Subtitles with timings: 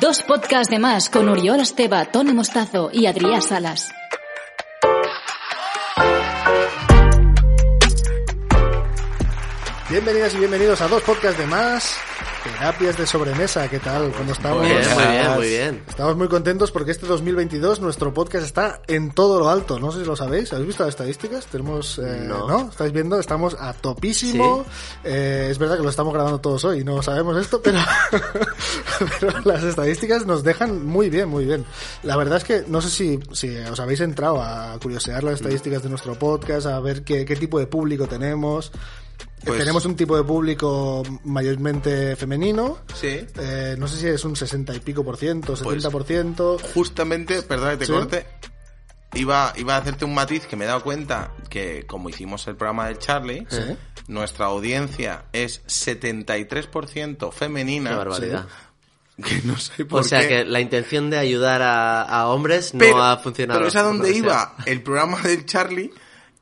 [0.00, 3.88] Dos podcasts de más con Uriol Esteba, Tony Mostazo y Adrián Salas.
[9.90, 11.96] Bienvenidas y bienvenidos a dos podcasts de más.
[12.58, 14.10] Terapias de sobremesa, ¿qué tal?
[14.12, 14.62] ¿Cómo estamos?
[14.66, 15.82] Muy bien, muy bien, muy bien.
[15.88, 19.78] Estamos muy contentos porque este 2022 nuestro podcast está en todo lo alto.
[19.78, 20.52] No sé si lo sabéis.
[20.52, 21.46] ¿Habéis visto las estadísticas?
[21.46, 22.68] Tenemos, eh, No.
[22.68, 23.20] ¿Estáis viendo?
[23.20, 24.66] Estamos a topísimo.
[25.04, 26.82] Eh, es verdad que lo estamos grabando todos hoy.
[26.82, 27.78] No sabemos esto, pero,
[29.20, 31.64] pero las estadísticas nos dejan muy bien, muy bien.
[32.02, 35.84] La verdad es que no sé si, si os habéis entrado a curiosear las estadísticas
[35.84, 38.72] de nuestro podcast, a ver qué, qué tipo de público tenemos.
[39.44, 42.78] Pues- Tenemos un tipo de público mayormente femenino.
[42.94, 43.24] Sí.
[43.38, 46.58] Eh, no sé si es un 60 y pico por ciento, Pues- 70 por ciento.
[46.74, 47.92] Justamente, perdón que te ¿Sí?
[47.92, 48.26] corte,
[49.14, 52.56] iba, iba a hacerte un matiz que me he dado cuenta que como hicimos el
[52.56, 53.76] programa del Charlie, Sí.
[54.08, 57.90] nuestra audiencia es 73% femenina.
[57.90, 58.46] Qué barbaridad.
[59.24, 60.28] Que no sé por O sea qué.
[60.28, 63.58] que la intención de ayudar a, a hombres no ha funcionado.
[63.58, 65.90] Pero es a donde iba el programa del Charlie.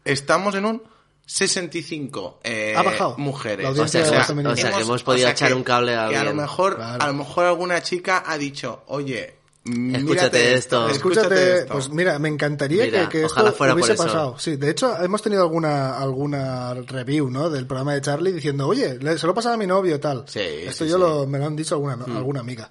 [0.04, 0.82] Estamos en un
[1.26, 3.18] 65 eh, Ha bajado.
[3.18, 3.66] mujeres.
[3.78, 4.52] O sea, femenina.
[4.52, 6.36] o sea, que hemos podido echar un cable a que a lo alguien.
[6.36, 7.02] mejor Claro.
[7.02, 10.88] A lo mejor alguna chica ha dicho, oye, mírate Escúchate esto.
[10.88, 11.72] Escúchate, esto.
[11.72, 14.04] pues mira, me encantaría Mira, que, que ojalá esto fuera por hubiese eso.
[14.04, 14.38] pasado.
[14.38, 17.50] Sí, de hecho, hemos tenido alguna alguna review, ¿no?
[17.50, 20.24] Del programa de Charlie diciendo, oye, le- se lo he pasado a mi novio, tal.
[20.28, 21.00] Sí, Esto sí, yo sí.
[21.02, 22.70] Lo, me lo han dicho alguna, alguna amiga.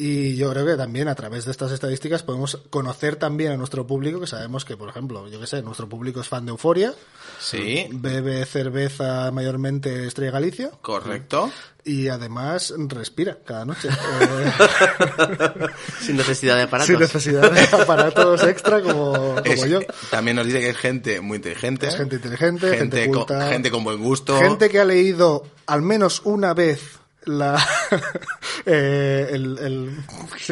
[0.00, 3.84] Y yo creo que también a través de estas estadísticas podemos conocer también a nuestro
[3.84, 6.94] público, que sabemos que, por ejemplo, yo que sé, nuestro público es fan de Euforia,
[7.40, 11.50] Sí, bebe cerveza mayormente Estrella Galicia correcto.
[11.84, 13.88] y además respira cada noche.
[14.20, 15.66] Eh,
[16.00, 16.86] Sin necesidad de aparatos.
[16.88, 19.80] sin necesidad de aparatos extra como, como Es- yo.
[20.10, 21.88] También nos dice que es gente muy inteligente.
[21.88, 24.38] Es gente inteligente, gente, con, culta, gente con buen gusto.
[24.38, 26.97] gente que ha leído al menos una vez
[27.28, 27.56] la
[28.66, 29.96] eh, el, el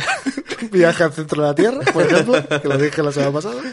[0.71, 3.61] viaje al centro de la Tierra, por ejemplo, que lo dije la semana pasada.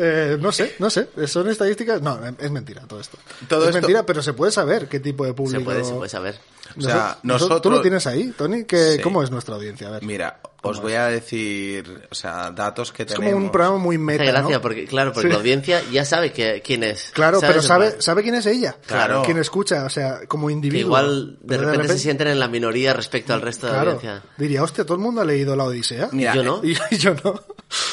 [0.00, 2.02] Eh, no sé, no sé, son estadísticas.
[2.02, 3.16] No, es mentira todo esto.
[3.48, 5.58] Todo es esto- mentira, pero se puede saber qué tipo de público.
[5.60, 6.38] Se puede, se puede saber.
[6.78, 8.64] O sea, Nosotros- Tú lo tienes ahí, Tony.
[8.64, 9.00] Que, Sí.
[9.02, 9.88] ¿Cómo es nuestra audiencia?
[9.88, 10.02] A ver.
[10.04, 13.32] Mira, os voy a decir, o sea, datos que es tenemos.
[13.32, 14.24] como un programa muy meta.
[14.24, 14.60] gracia ¿no?
[14.60, 15.32] porque, claro, porque Sí.
[15.32, 17.10] la audiencia ya sabe que, quién es.
[17.12, 17.54] Claro, ¿Sabes?
[17.56, 18.76] pero sabe, sabe quién es ella.
[18.86, 19.22] Claro.
[19.24, 20.88] Quién escucha, o sea, como Que individuo.
[20.88, 23.96] igual de repente, se sienten en la minoría respecto al resto de la Claro.
[23.96, 24.22] audiencia.
[24.36, 26.08] Diría, hostia, todo el mundo ha leído la Odisea.
[26.12, 26.60] Mira, Yo no.
[26.64, 27.40] Y, y yo no.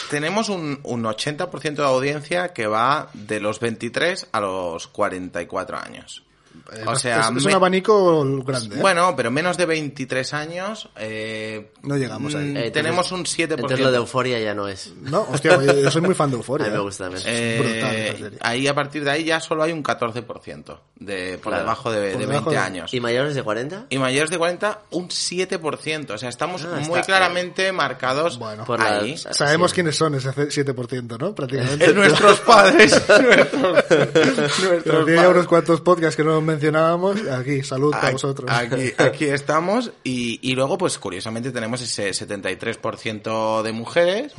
[0.09, 6.23] Tenemos un, un 80% de audiencia que va de los 23 a los 44 años.
[6.87, 8.75] O sea, es, es me- un abanico grande.
[8.75, 8.79] ¿eh?
[8.81, 10.89] Bueno, pero menos de 23 años.
[10.97, 12.45] eh, No llegamos ahí.
[12.53, 13.51] mm, Eh, tenemos un 7%.
[13.53, 14.91] Entonces lo de euforia ya no es.
[15.01, 16.67] No, hostia, yo, yo soy muy fan de A Euphoria.
[16.67, 17.23] mí me gusta también.
[17.27, 21.57] Eh, brutal ahí a partir de ahí ya solo hay un 14% de, por Claro.
[21.63, 22.93] debajo de, Por de debajo 20 de- años.
[22.93, 23.85] ¿Y mayores de 40?
[23.89, 26.11] Y mayores de 40, un 7%.
[26.13, 28.65] O sea, estamos Ah, muy está- claramente marcados Bueno.
[28.65, 29.15] Por ahí.
[29.23, 29.75] la- Sabemos Sí.
[29.75, 31.33] quiénes son ese 7%, ¿no?
[31.35, 31.85] Prácticamente.
[31.85, 32.91] Es nuestros padres.
[33.07, 35.29] nuestros, Pero nuestros tiene padres.
[35.35, 37.21] unos cuantos podcasts que no mencionábamos.
[37.27, 38.49] Aquí, salud Aquí- vosotros.
[38.51, 44.33] Aquí, aquí estamos y, y luego, pues curiosamente tenemos ese 73% de mujeres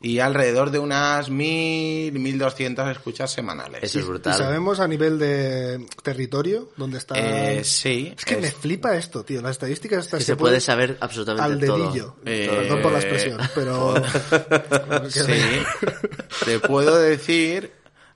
[0.00, 3.82] y alrededor de unas 1.000, 1.200 escuchas semanales.
[3.82, 4.34] Eso es ¿Y brutal.
[4.34, 7.14] sabemos a nivel de territorio dónde está?
[7.16, 8.12] Eh, sí.
[8.16, 9.40] es que me flipa esto, tío.
[9.42, 11.86] Las estadísticas estas Que se puede saber absolutamente al todo.
[11.90, 12.16] dedillo.
[12.26, 13.94] Eh, Perdón por la expresión, pero...
[15.10, 15.22] Sí.
[16.44, 17.72] Te puedo decir.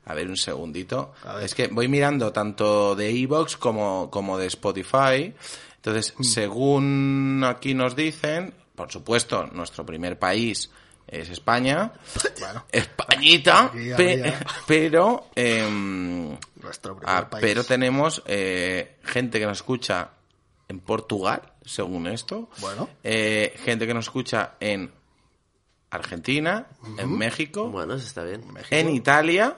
[0.06, 1.14] A ver, un segundito.
[1.40, 5.34] Es que voy mirando tanto de Evox como, como de Spotify.
[5.76, 6.22] Entonces, Mm.
[6.24, 10.70] según aquí nos dicen, por supuesto, nuestro primer país
[11.06, 11.92] es España.
[12.40, 17.40] Bueno, Españita, Aquí pe- habría- pero em, nuestro primer ah, país.
[17.42, 20.10] pero tenemos eh, gente que nos escucha
[20.68, 22.48] en Portugal, según esto.
[22.58, 22.88] Bueno.
[23.02, 24.90] Eh, gente que nos escucha en
[25.90, 26.66] Argentina,
[26.98, 28.42] en México, Bueno, eso está bien.
[28.70, 29.56] en Italia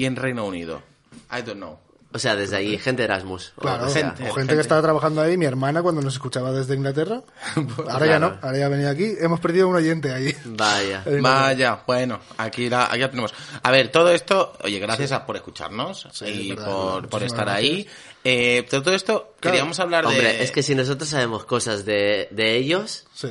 [0.00, 0.82] y en Reino Unido.
[1.30, 1.78] I don't know.
[2.12, 3.52] O sea, desde ahí, gente Erasmus.
[3.56, 4.08] o Claro, que sea.
[4.12, 4.54] o gente, gente.
[4.54, 7.22] que estaba trabajando ahí, mi hermana cuando nos escuchaba desde Inglaterra.
[7.90, 9.14] Ahora ya no, ahora ya venía aquí.
[9.18, 10.32] Hemos perdido un oyente ahí.
[10.44, 11.02] Vaya.
[11.20, 13.34] Vaya, bueno, aquí la, aquí la tenemos.
[13.62, 17.46] A ver, todo esto, oye, gracias a- por escucharnos Sí, y verdad, por, por estar
[17.46, 17.58] gracias.
[17.70, 17.88] ahí.
[18.26, 20.42] Eh, pero todo esto, queríamos hablar Hombre, de...
[20.42, 23.28] es que si nosotros sabemos cosas de, de ellos, Sí.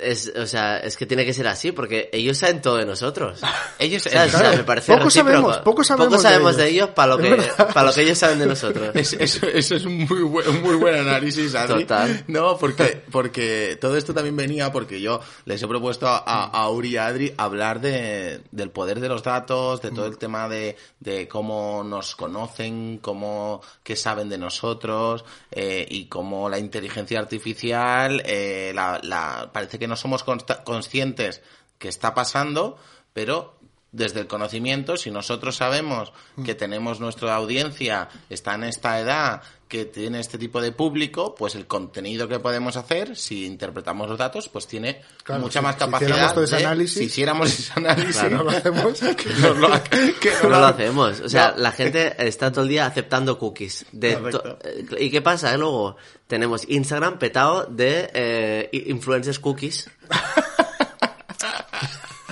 [0.00, 3.40] es, o sea, es que tiene que ser así, porque ellos saben todo de nosotros.
[3.78, 4.28] Ellos, ¿Sabes?
[4.28, 5.30] O sea, Claro, me parece poco recíproco.
[5.30, 6.56] sabemos, poco sabemos de ellos.
[6.56, 7.36] de ellos para lo, que,
[7.72, 8.90] para lo que ellos saben de nosotros.
[8.94, 11.82] Es- eso, eso es un muy buen, un muy buen análisis, Adri.
[11.84, 12.24] Total.
[12.26, 16.90] No, porque, porque todo esto también venía porque yo les he propuesto a, a Uri
[16.90, 20.76] y a Adri hablar de, del poder de los datos, de todo el tema de,
[21.00, 25.24] de cómo nos conocen, cómo, qué saben de nosotros.
[25.50, 30.24] eh, y como la inteligencia artificial eh, la, la- parece que no somos
[30.64, 31.42] conscientes
[31.78, 32.78] que está pasando,
[33.12, 33.54] pero
[33.92, 36.12] desde el conocimiento, si nosotros sabemos
[36.44, 41.54] que tenemos nuestra audiencia, está en esta edad, que tiene este tipo de público, pues
[41.56, 45.74] el contenido que podemos hacer, si interpretamos los datos, pues tiene Claro, mucha si- más
[45.74, 46.08] si capacidad.
[46.10, 48.36] hiciéramos todo ese de- análisis- si hiciéramos ese análisis, Claro.
[48.36, 49.00] No lo hacemos.
[49.00, 49.68] que nos lo,
[50.20, 51.20] que No lo- hacemos.
[51.20, 51.62] O sea, No.
[51.62, 53.86] la gente está todo el día aceptando cookies.
[53.92, 54.38] De Correcto.
[54.40, 55.52] to- eh, ¿Y qué pasa?
[55.52, 55.96] Eh, Luego
[56.26, 59.90] tenemos Instagram petado de eh, influencers cookies.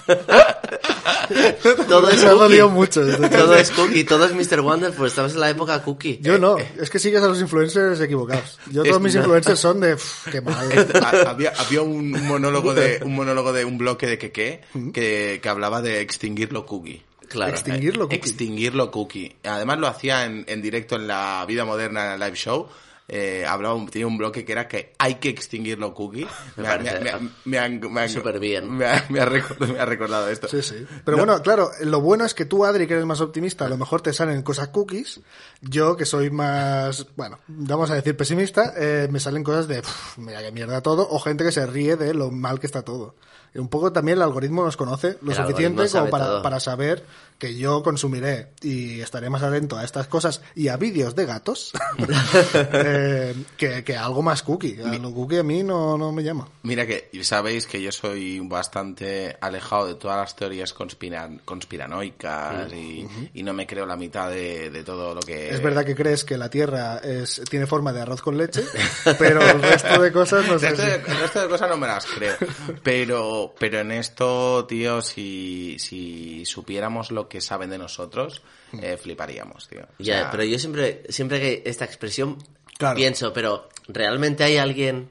[1.89, 2.79] todo es Me ha dolido cookie.
[2.79, 3.29] mucho.
[3.29, 4.61] Todo es cookie, todo es Mr.
[4.61, 6.19] Wonder, pues estamos en la época cookie.
[6.21, 8.59] Yo no, es que sigues a los influencers equivocados.
[8.71, 9.97] Yo todos mis influencers son de...
[9.97, 10.69] "Pff, qué mal.
[11.03, 14.61] Ha- había, había un, un monólogo de un monólogo de un bloque de Keke
[14.93, 17.03] que, que hablaba de extinguir lo cookie.
[17.29, 17.53] Claro.
[17.53, 18.17] Extinguir lo cookie.
[18.17, 19.37] Extinguir lo cookie.
[19.45, 22.69] Además lo hacía en, en directo en la vida moderna en el live show.
[23.07, 26.27] Eh, hablaba, un- tenía un bloque que era que hay que extinguir lo cookie.
[26.57, 28.71] Me ha- me ha- me ha- me ha- súper bien.
[28.71, 30.49] Me ha, me ha recordado, me ha recordado esto.
[30.49, 30.87] Sí, sí.
[31.05, 33.77] Pero bueno, claro, lo bueno es que tú, Adri, que eres más optimista, a lo
[33.77, 35.21] mejor te salen cosas cookies.
[35.61, 40.17] Yo, que soy más, bueno, vamos a decir pesimista, eh, me salen cosas de, "Pff,
[40.19, 43.17] mira qué mierda todo, o gente que se ríe de lo mal que está todo.
[43.55, 47.05] Un poco también el algoritmo nos conoce lo El suficiente como para, para saber
[47.39, 51.73] que yo consumiré y estaré más atento a estas cosas y a vídeos de gatos
[52.73, 54.79] eh, que, que algo más cookie.
[54.81, 56.49] A lo cookie a mí no, no me llama.
[56.63, 63.07] Mira que sabéis que yo soy bastante alejado de todas las teorías conspira- conspiranoicas y,
[63.35, 65.51] y no me creo la mitad de, de todo lo que...
[65.51, 68.65] Es verdad que crees que la Tierra es, tiene forma de arroz con leche,
[69.19, 70.89] pero el resto de cosas no El sé resto, si...
[70.89, 72.37] de, el resto de cosas no me las creo.
[72.83, 78.43] Pero, pero en esto, tío, si, si supiéramos lo que saben de nosotros,
[78.81, 79.83] eh, fliparíamos, tío.
[79.83, 82.39] O Ya, sea, pero yo siempre, siempre que esta expresión
[82.79, 82.97] Claro.
[82.97, 85.11] pienso, pero ¿realmente hay alguien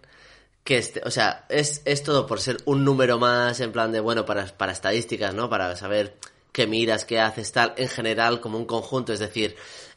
[0.64, 4.00] que esté, o sea, es, es todo por ser un número más en plan de,
[4.00, 5.50] bueno, para, para estadísticas, ¿no?
[5.50, 6.16] Para saber
[6.52, 9.56] qué miras, qué haces, tal, en general, como un conjunto, es decir,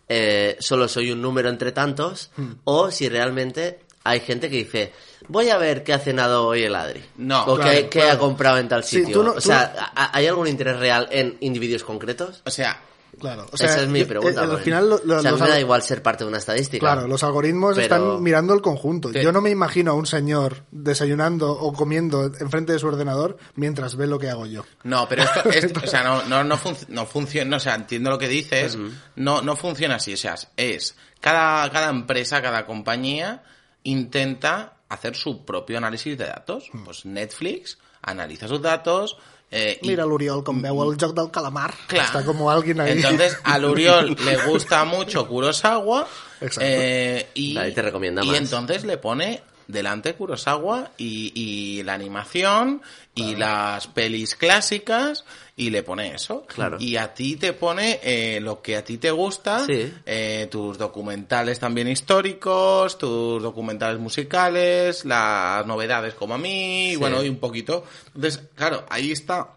[0.09, 2.53] eh, solo soy un número entre tantos, Hmm.
[2.65, 4.93] o si realmente hay gente que dice,
[5.29, 7.05] voy a ver qué ha cenado hoy el Adri.
[7.17, 8.13] No, o claro, qué, qué claro.
[8.13, 9.15] ha comprado en tal Sí, sitio.
[9.15, 12.43] tú no- o tú sea, no- ¿ha- ¿hay algún interés real en individuos concretos?
[12.45, 12.81] O sea,
[13.19, 14.43] Claro, o sea, Esa es mi eh, pregunta.
[14.45, 16.03] eh, al final, lo- lo- o sea, a mí los me da al- igual ser
[16.03, 16.81] parte de una estadística.
[16.87, 19.11] Claro, los algoritmos Pero- están mirando el conjunto.
[19.11, 23.97] Yo no me imagino a un señor desayunando o comiendo enfrente de su ordenador mientras
[23.97, 24.67] ve lo que hago yo.
[24.83, 28.11] No, pero esto, esto- o sea, no, no, no, func- no funciona, o sea, entiendo
[28.11, 28.77] lo que dices,
[29.15, 33.43] no, no funciona así, o sea, es, cada, cada empresa, cada compañía
[33.91, 36.71] intenta hacer su propio análisis de datos.
[36.85, 39.17] Pues Netflix analiza sus datos,
[39.51, 41.73] eh, y- Mira l'Oriol com veu el joc del calamar.
[41.87, 42.07] Claro.
[42.07, 42.93] Está como alguien ahí.
[42.93, 46.07] Entonces, al Uriol le gusta mucho Kurosawa.
[46.41, 46.61] Exacto.
[46.63, 48.37] eh, y, te recomienda y más.
[48.39, 52.83] entonces le pone delante Kurosawa y, y la animación
[53.15, 55.25] y las pelis clásicas
[55.57, 56.45] y le pone eso.
[56.47, 56.77] Claro.
[56.79, 59.93] Y a ti te pone eh, lo que a ti te gusta, Sí.
[60.05, 66.97] eh, tus documentales también históricos, tus documentales musicales, las novedades como a mí, y Sí.
[66.97, 67.85] bueno, y un poquito.
[68.15, 69.53] Entonces, claro, ahí está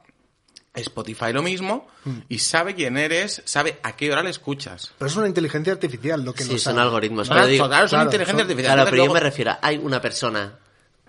[0.75, 2.19] Spotify lo mismo Mm.
[2.29, 4.93] y sabe quién eres, sabe a qué hora le escuchas.
[4.97, 6.85] Pero es una inteligencia artificial lo que Sí, nos son sabe.
[6.85, 7.27] algoritmos.
[7.27, 8.75] Claro, Pero digo, claro, es una claro, inteligencia son- artificial.
[8.75, 10.59] claro, pero yo me refiero, hay una persona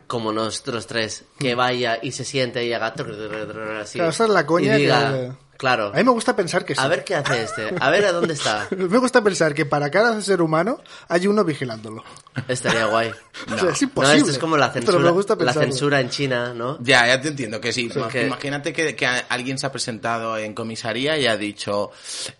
[0.06, 2.88] como nosotros tres que vaya y se siente y haga
[3.80, 3.98] así.
[3.98, 6.74] Claro, esa es la coña y diga, que- claro, A mí me gusta pensar que
[6.74, 6.80] sí.
[6.82, 8.66] a ver qué hace este, a ver a dónde está.
[8.76, 12.02] Me gusta pensar que para cada ser humano hay uno vigilándolo.
[12.48, 13.10] Estaría guay.
[13.46, 14.18] O sea, es No, imposible.
[14.18, 16.78] esto es como la Pero censura, me gusta la censura en China, ¿no?
[16.82, 17.88] Ya, ya te entiendo que sí.
[18.10, 21.90] que- Imagínate que, que alguien se ha presentado en comisaría y ha dicho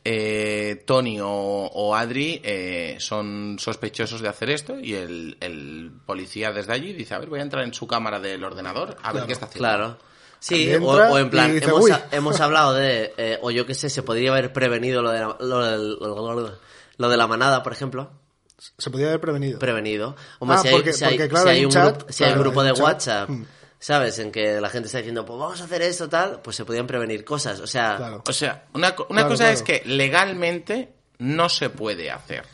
[0.05, 6.53] eh, Tony o, o Adri eh, son sospechosos de hacer esto y el, el policía
[6.53, 9.27] desde allí dice, a ver, voy a entrar en su cámara del ordenador a ver
[9.27, 9.69] qué está haciendo.
[9.69, 9.99] Claro.
[10.41, 14.03] Sí, o, en plan, dice, hemos, hemos hablado de, eh, o yo qué sé, se
[14.03, 16.59] podría haber prevenido lo de la, lo, del- lo-
[16.97, 18.11] lo de la manada, por ejemplo.
[18.79, 19.59] Se podía haber prevenido.
[19.59, 20.17] Prevenido.
[20.39, 22.13] Hombre, Ah, si hay, porque- si hay- porque, claro, si hay hay un chat, grupo,
[22.13, 22.81] si hay un claro, grupo de chat.
[22.83, 23.45] WhatsApp, Mm.
[23.79, 24.19] ¿sabes?
[24.19, 26.87] En que la gente está diciendo, pues vamos a hacer esto, tal, pues se podían
[26.87, 27.61] prevenir cosas.
[27.61, 28.23] O sea, Claro.
[28.27, 29.55] O sea, una, una Claro, cosa claro.
[29.55, 32.45] es que legalmente no se puede hacer.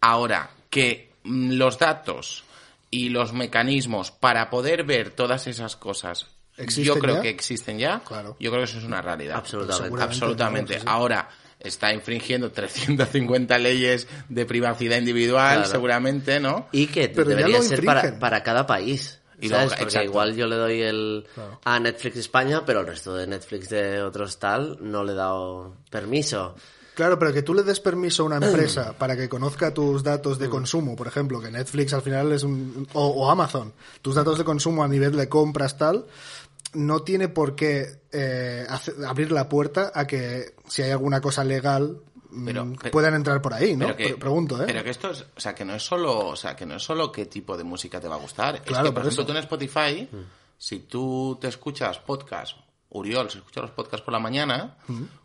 [0.00, 2.44] Ahora, que mm, los datos
[2.90, 6.26] y los mecanismos para poder ver todas esas cosas,
[6.56, 7.22] yo ¿Existen creo ya?
[7.22, 8.36] que existen ya, Claro.
[8.38, 9.36] yo creo que eso es una realidad.
[9.36, 10.02] Absolutamente.
[10.02, 10.78] Absolutamente.
[10.86, 11.28] Ahora,
[11.60, 15.70] está infringiendo 350 leyes de privacidad individual, Claro.
[15.70, 16.68] seguramente, ¿no?
[16.72, 19.20] y que Pero debería ser para, para cada país.
[19.40, 19.70] Y ¿sabes?
[19.70, 21.60] luego- Porque igual yo le doy el Claro.
[21.64, 25.74] a Netflix España, pero el resto de Netflix de otros tal no le he dado
[25.90, 26.54] permiso.
[26.94, 30.38] Claro, pero que tú le des permiso a una empresa para que conozca tus datos
[30.38, 32.86] de consumo, por ejemplo, que Netflix al final es un...
[32.92, 36.06] o, o Amazon, tus datos de consumo a nivel de compras tal,
[36.74, 41.42] no tiene por qué eh, hace- abrir la puerta a que si hay alguna cosa
[41.44, 41.98] legal
[42.30, 43.86] mm, Pero- pero- puedan entrar por ahí, ¿no?
[43.86, 44.66] Pero que, Pre- Pregunto, ¿eh?
[44.66, 46.82] Pero que esto es, o sea, que no es solo, o sea, que no es
[46.82, 48.60] solo qué tipo de música te va a gustar.
[48.62, 49.26] Claro, es que, por por ejemplo, eso.
[49.26, 50.08] tú en Spotify,
[50.58, 52.56] si tú te escuchas podcast,
[52.90, 54.76] Uriol, se escucha los podcasts por la mañana,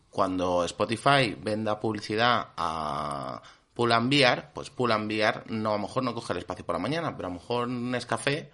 [0.09, 3.41] cuando Spotify venda publicidad a
[3.73, 6.65] Pull and Bear, pues Pull and Bear no, a lo mejor no coge el espacio
[6.65, 8.51] por la mañana, pero a lo mejor Nescafé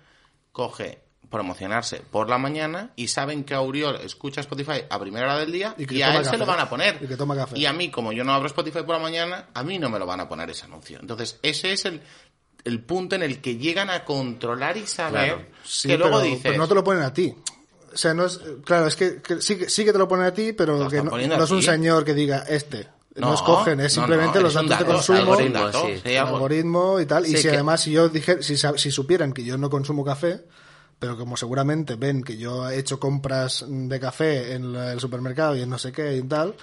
[0.51, 5.51] coge promocionarse por la mañana y saben que Auriol escucha Spotify a primera hora del
[5.51, 6.99] día Y y, a él se lo van a poner.
[7.01, 7.57] Y que toma café.
[7.57, 9.99] Y a mí, como yo no abro Spotify por la mañana, a mí no me
[9.99, 10.99] lo van a poner ese anuncio.
[10.99, 12.01] Entonces, ese es el,
[12.63, 15.45] el punto en el que llegan a controlar y saber Claro.
[15.63, 16.41] Sí, que luego pero, dices...
[16.43, 17.33] pero no te lo ponen a ti.
[17.93, 20.25] O sea, no es, claro, es que, que sí, que sí que te lo ponen
[20.25, 22.89] a ti, pero que no, es un señor que diga este.
[23.15, 25.71] No, No, escogen, es simplemente no, los datos de consumo, algoritmo,
[26.03, 26.15] sí.
[26.17, 27.25] algoritmo y tal.
[27.25, 30.43] y si que- además si yo dije, si, si supieran que yo no consumo café,
[30.99, 35.61] pero como seguramente ven que yo he hecho compras de café en el supermercado y
[35.61, 36.55] en no sé qué y tal,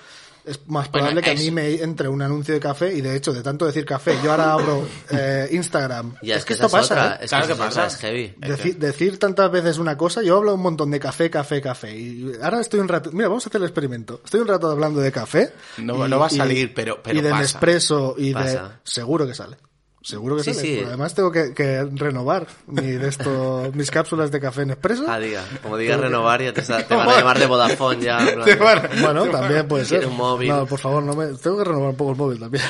[0.45, 3.15] es más Bueno, probable que a mí me entre un anuncio de café y de
[3.15, 6.17] hecho de tanto decir café, yo ahora abro eh, Instagram.
[6.21, 7.19] Ya, es que esto pasa, otra, ¿eh?
[7.23, 7.87] es Claro que pasa.
[7.87, 8.35] es heavy.
[8.41, 11.97] Deci- decir tantas veces una cosa, yo hablo un montón de café, café, café.
[11.97, 13.13] Y ahora estoy un rato.
[13.13, 14.21] Mira, vamos a hacer el experimento.
[14.25, 15.53] Estoy un rato hablando de café.
[15.79, 17.43] No- y- no va a y- salir, pero- pero Y de pasa.
[17.43, 18.35] Nespresso y de.
[18.35, 18.81] Pasa.
[18.83, 19.59] Seguro que sale.
[20.03, 20.67] Seguro que Sí, sale.
[20.67, 20.75] sí.
[20.79, 25.05] Pero además tengo que, que renovar mi de esto, mis cápsulas de café Nespresso.
[25.09, 28.19] Ah, diga, como digas renovar, ya te, te van a llamar de Vodafone ya.
[28.19, 30.07] en plan- Te van- Bueno, también puede ser.
[30.07, 30.49] Un móvil.
[30.49, 31.27] No, por favor, no me...
[31.35, 32.65] tengo que renovar un poco el móvil también,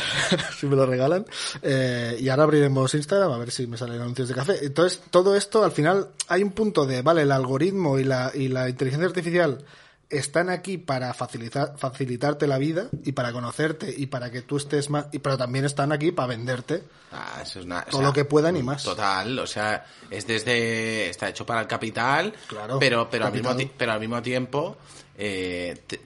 [0.58, 1.24] si me lo regalan.
[1.62, 4.58] Eh, y ahora abriremos Instagram a ver si me salen anuncios de café.
[4.64, 8.48] Entonces, todo esto, al final, hay un punto de, vale, el algoritmo y la, y
[8.48, 9.64] la inteligencia artificial
[10.12, 14.90] están aquí para facilitar, facilitarte la vida y para conocerte y para que tú estés
[14.90, 18.06] más, y, pero también están aquí para venderte Ah, eso es una- o todo sea,
[18.08, 18.84] lo que puedan y más.
[18.84, 23.54] Total, o sea, es desde está hecho para el capital, Claro, pero pero al mismo
[23.76, 24.76] pero al mismo tiempo
[25.18, 26.00] eh, te-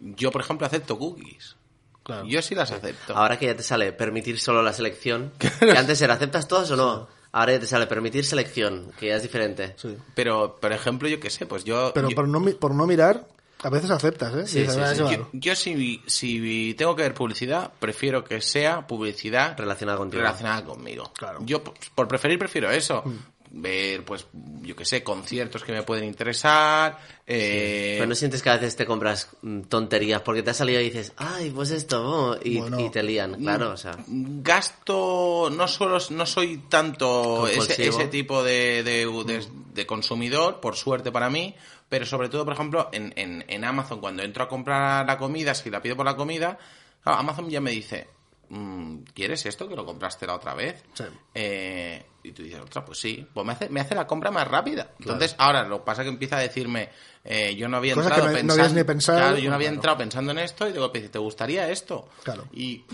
[0.00, 1.56] yo por ejemplo acepto cookies.
[2.02, 2.24] Claro.
[2.26, 3.16] Yo sí las acepto.
[3.16, 6.76] Ahora que ya te sale permitir solo la selección, que antes era aceptas todas o
[6.76, 7.08] no.
[7.32, 9.74] Ahora ya te sale permitir selección, que ya es diferente.
[9.76, 9.96] Sí.
[10.14, 13.26] Pero por ejemplo, yo qué sé, pues yo Pero yo, por no, por no mirar,
[13.66, 14.46] a veces aceptas, ¿eh?
[14.46, 14.98] Sí, sí, "Ah, sí.
[14.98, 15.26] yo, vale".
[15.32, 20.22] yo si, si tengo que ver publicidad, prefiero que sea publicidad Relacionada contigo.
[20.22, 21.12] relacionada conmigo.
[21.16, 21.40] Claro.
[21.44, 23.02] Yo por, preferir prefiero eso.
[23.48, 24.26] Ver, pues,
[24.62, 26.98] yo qué sé, conciertos que me pueden interesar.
[27.26, 30.80] Eh, Pero no sientes que a veces te compras mm, tonterías porque te ha salido
[30.80, 32.80] y dices, ay, pues esto, oh", y, Bueno.
[32.80, 33.96] y te lían, claro, o sea.
[34.08, 41.12] gasto no solo no soy tanto ese, tipo de, de, de- de consumidor por suerte
[41.12, 41.54] para mí
[41.88, 45.54] pero sobre todo por ejemplo en, en, en Amazon cuando entro a comprar la comida
[45.54, 46.58] si la pido por la comida
[47.02, 48.08] claro, Amazon ya me dice
[48.48, 50.84] "Mm, ¿quieres esto que lo compraste la otra vez?
[50.94, 51.04] Sí.
[51.34, 54.46] Eh, y tú dices, otra, pues sí, pues me hace, me hace la compra más
[54.48, 54.90] rápida.
[54.98, 56.88] Entonces, ahora lo que pasa es que empieza a decirme,
[57.24, 59.18] eh, yo no había entrado que no- no pensando, habías ni pensado.
[59.18, 59.74] Claro, yo no había Claro.
[59.76, 62.08] entrado pensando en esto y digo, pues, ¿te gustaría esto?
[62.24, 62.46] Claro.
[62.52, 62.84] Y,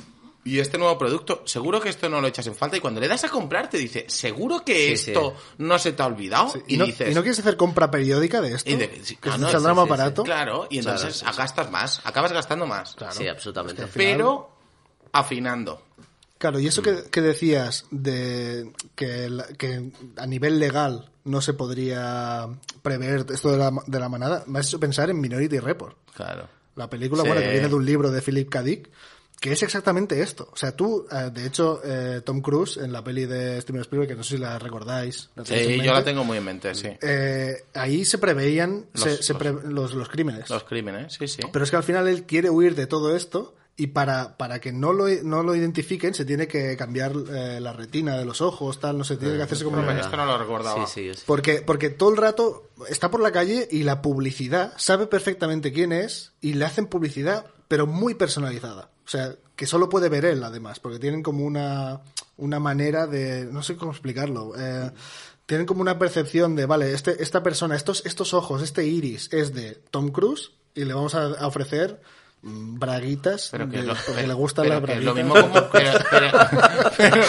[0.45, 2.77] y este nuevo producto, seguro que esto no lo echas en falta.
[2.77, 6.03] Y cuando le das a comprar, te dice, ¿seguro que Sí, esto no se te
[6.03, 6.49] ha olvidado?
[6.51, 9.01] Sí, Y, y, no, dices, y no quieres hacer compra periódica de esto, y de-
[9.05, 10.23] sí, que ah, no, sí, más sí, barato.
[10.25, 11.39] claro, y entonces Claro, sí, sí.
[11.39, 12.95] gastas más, acabas gastando más.
[12.97, 13.13] Claro.
[13.15, 13.83] Sí, absolutamente.
[13.85, 14.51] Es que al final- Pero
[15.13, 15.83] afinando.
[16.39, 16.69] Claro, y Mm.
[16.69, 22.49] eso que, que decías de que, la- que a nivel legal no se podría
[22.83, 25.97] prever esto de la, de la manada, me has hecho pensar en Minority Report.
[26.17, 26.49] Claro.
[26.75, 27.29] La película, Sí.
[27.29, 28.63] bueno, que viene de un libro de Philip K.
[28.65, 28.91] Dick,
[29.43, 30.49] que es exactamente esto.
[30.53, 34.09] O sea, tú, eh, de hecho, eh, Tom Cruise, en la peli de Steven Spielberg,
[34.11, 35.31] que no sé si la recordáis.
[35.35, 36.89] ¿la tenéis en Sí, yo la tengo muy en mente, sí.
[37.03, 40.49] Eh, ahí se preveían Los- se- se los- pre- los, los crímenes.
[40.49, 41.43] Los crímenes, sí, sí.
[41.53, 44.71] Pero es que al final él quiere huir de todo esto y para, para que
[44.73, 48.79] no lo, no lo identifiquen se tiene que cambiar eh, la retina de los ojos,
[48.79, 50.01] tal, no sé, tiene que hacerse como Pero una...
[50.03, 50.87] esto no lo recordaba.
[50.87, 51.23] Sí, sí, sí.
[51.27, 55.91] Porque, porque todo el rato está por la calle y la publicidad sabe perfectamente quién
[55.93, 58.91] es y le hacen publicidad, pero muy personalizada.
[59.05, 62.01] O sea, que solo puede ver él, además, porque tienen como una,
[62.37, 63.45] una manera de.
[63.47, 64.53] No sé cómo explicarlo.
[64.57, 64.91] eh,
[65.47, 69.53] tienen como una percepción de, vale, este, esta persona, estos, estos ojos, este iris es
[69.53, 72.01] de Tom Cruise y le vamos a, ofrecer
[72.45, 75.05] braguitas Pero que de- lo- porque pero- le gustan las braguitas.
[75.05, 75.71] lo mismo como...
[75.71, 76.31] Pero, pero,
[76.97, 77.25] pero-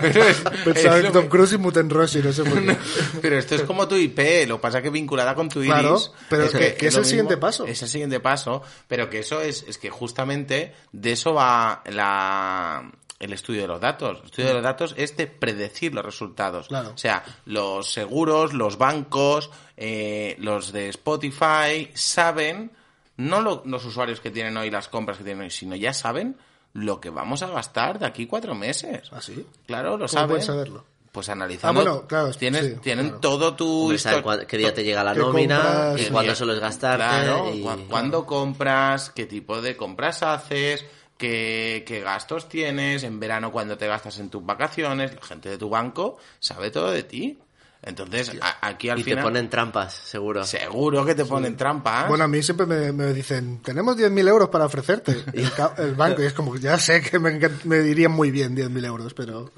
[0.00, 2.64] pero es- Pensaba es en lo Tom mi- Cruise y Muten Rossi, no sé por
[2.64, 2.76] qué.
[3.20, 5.70] Pero esto es como tu IP, lo que pasa que vinculada con tu iris.
[5.72, 6.00] Claro,
[6.30, 7.66] pero es que- que es el siguiente paso.
[7.66, 12.90] Es el siguiente paso, pero que eso es, es que justamente de eso va la,
[13.18, 14.18] el estudio de los datos.
[14.20, 16.68] El estudio de los datos es de predecir los resultados.
[16.68, 16.92] Claro.
[16.94, 22.70] O sea, los seguros, los bancos, eh, los de Spotify saben
[23.18, 26.36] no lo- los usuarios que tienen hoy, las compras que tienen hoy, sino ya saben
[26.72, 29.08] lo que vamos a gastar de aquí cuatro meses.
[29.12, 29.46] ¿Ah, sí?
[29.66, 30.28] Claro, lo ¿Cómo saben.
[30.30, 30.84] puedes saberlo?
[31.12, 31.80] Pues analizando.
[31.80, 33.20] Ah, bueno, claro, tienes, sí, tienen claro.
[33.20, 37.04] todo tu cuán- qué día te llega la nómina compras, y cuándo sueles gastarte.
[37.04, 40.84] Claro, y- cu- cuándo compras, qué tipo de compras haces,
[41.16, 45.58] qué, qué gastos tienes, en verano cuándo te gastas en tus vacaciones, la gente de
[45.58, 47.38] tu banco sabe todo de ti.
[47.80, 50.44] Entonces, a- aquí al y te final ponen trampas, seguro.
[50.44, 52.08] seguro que te ponen trampas.
[52.08, 55.16] Bueno, a mí siempre me, me dicen, tenemos 10.000 euros para ofrecerte.
[55.32, 58.84] El, ca- el banco, y es como, ya sé que me, dirían muy bien 10.000
[58.84, 59.52] euros, pero,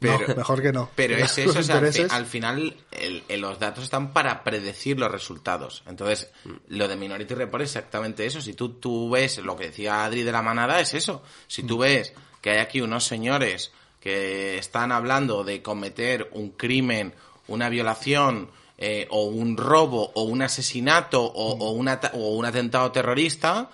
[0.00, 0.90] Pero- no, mejor que no.
[0.96, 4.12] Pero es eso, o sea, al, fi- intereses- al final el- el- los datos están
[4.12, 5.84] para predecir los resultados.
[5.86, 6.28] Entonces,
[6.68, 8.40] lo de Minority Report es exactamente eso.
[8.40, 11.22] Si tú, tú ves lo que decía Adri de la manada, es eso.
[11.46, 17.14] Si tú ves que hay aquí unos señores que están hablando de cometer un crimen,
[17.50, 22.46] una violación, eh, o un robo, o un asesinato, o, o un, ata- o un
[22.46, 23.68] atentado terrorista,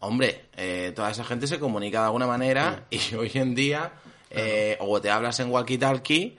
[0.00, 3.92] hombre, eh, toda esa gente se comunica de alguna manera y hoy en día
[4.30, 6.36] eh, o te hablas en walkie-talkie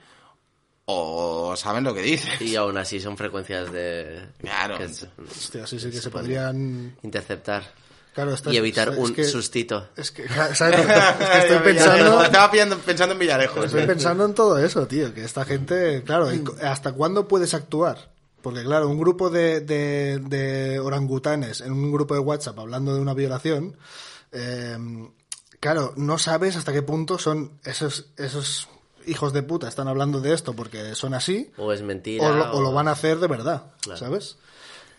[0.86, 2.40] o saben lo que dices.
[2.40, 4.26] Y aún así son frecuencias de...
[4.40, 4.78] Claro.
[4.78, 6.96] que es- Hostia, sí, sí, que se podrían...
[7.02, 7.62] interceptar.
[8.18, 9.88] Claro, y evitar es un que- sustito.
[9.96, 12.22] Es que, exacto, es que estoy pensando...
[12.24, 13.64] Estaba pensando, en Villarejos.
[13.66, 18.10] Estoy pensando en todo eso, tío, que esta gente, claro, ¿y ¿hasta cuándo puedes actuar?
[18.42, 23.00] Porque claro, un grupo de, de, de orangutanes en un grupo de WhatsApp hablando de
[23.00, 23.76] una violación,
[24.32, 24.76] eh,
[25.60, 28.68] claro, no sabes hasta qué punto son esos, esos
[29.06, 32.28] hijos de puta están hablando de esto porque son así, O es mentira.
[32.28, 33.98] o lo, o lo van a hacer de verdad, Claro.
[33.98, 34.36] ¿sabes?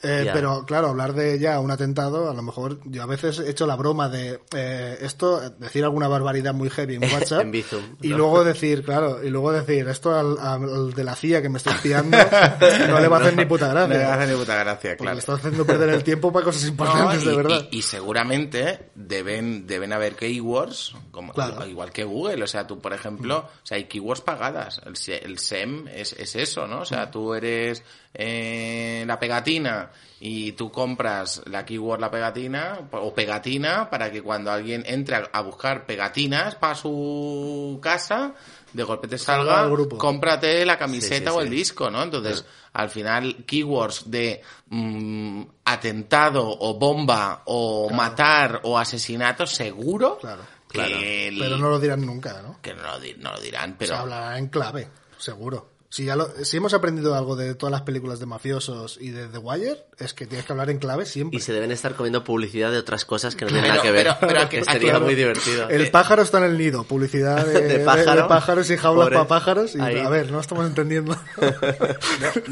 [0.02, 0.30] Eh.
[0.32, 3.68] Pero claro, hablar de ya un atentado, a lo mejor yo a veces he hecho
[3.68, 8.10] la broma de eh, esto, decir alguna barbaridad muy heavy en WhatsApp En Bizum, y
[8.10, 8.18] ¿no?
[8.18, 11.72] luego decir, claro, y luego decir esto al, al de la CIA que me está
[11.72, 12.18] espiando
[12.88, 14.14] no le va a hacer ni puta No le gracia.
[14.14, 15.14] hace ni puta gracia, claro.
[15.16, 17.68] le está haciendo perder el tiempo para cosas importantes, y, de verdad.
[17.72, 21.66] y- y seguramente deben, deben haber keywords, como, Claro.
[21.68, 22.44] igual que Google.
[22.44, 24.82] O sea, tú, por ejemplo, o sea, hay keywords pagadas.
[24.86, 26.82] El, el SEM es, es eso, ¿no?
[26.82, 27.12] O sea, Mm.
[27.12, 29.89] tú eres eh, la pegatina
[30.20, 35.42] y tú compras la keyword la pegatina o pegatina para que cuando alguien entre a,
[35.42, 38.34] buscar pegatinas para su casa,
[38.74, 39.98] de golpe te Salga salga, al grupo.
[39.98, 41.56] cómprate la camiseta Sí, sí, o el sí.
[41.56, 42.04] disco, ¿no?
[42.04, 50.42] Entonces, al final, keywords de mm, atentado o bomba o matar o asesinato, seguro Claro.
[50.70, 50.96] que, Claro.
[51.02, 52.60] el- Pero no lo dirán nunca, ¿no?
[52.62, 53.96] que no, lo, di- no lo dirán, Se pero...
[53.98, 55.70] hablará en clave, seguro.
[55.92, 59.28] Si, ya lo- si hemos aprendido algo de todas las películas de mafiosos y de
[59.28, 61.38] The Wire, es que tienes que hablar en clave siempre.
[61.38, 63.92] Y se deben estar comiendo publicidad de otras cosas que no tienen Pero- nada que
[63.92, 64.08] ver.
[64.20, 65.06] pero- pero que sería claro.
[65.06, 65.68] muy divertido.
[65.68, 68.22] El pájaro está en el nido, publicidad de, De de- pájaro.
[68.22, 69.16] de pájaros y jaulas Pobre.
[69.16, 69.76] para pájaros.
[69.76, 69.98] Y, Ahí.
[69.98, 71.18] a ver, no estamos entendiendo.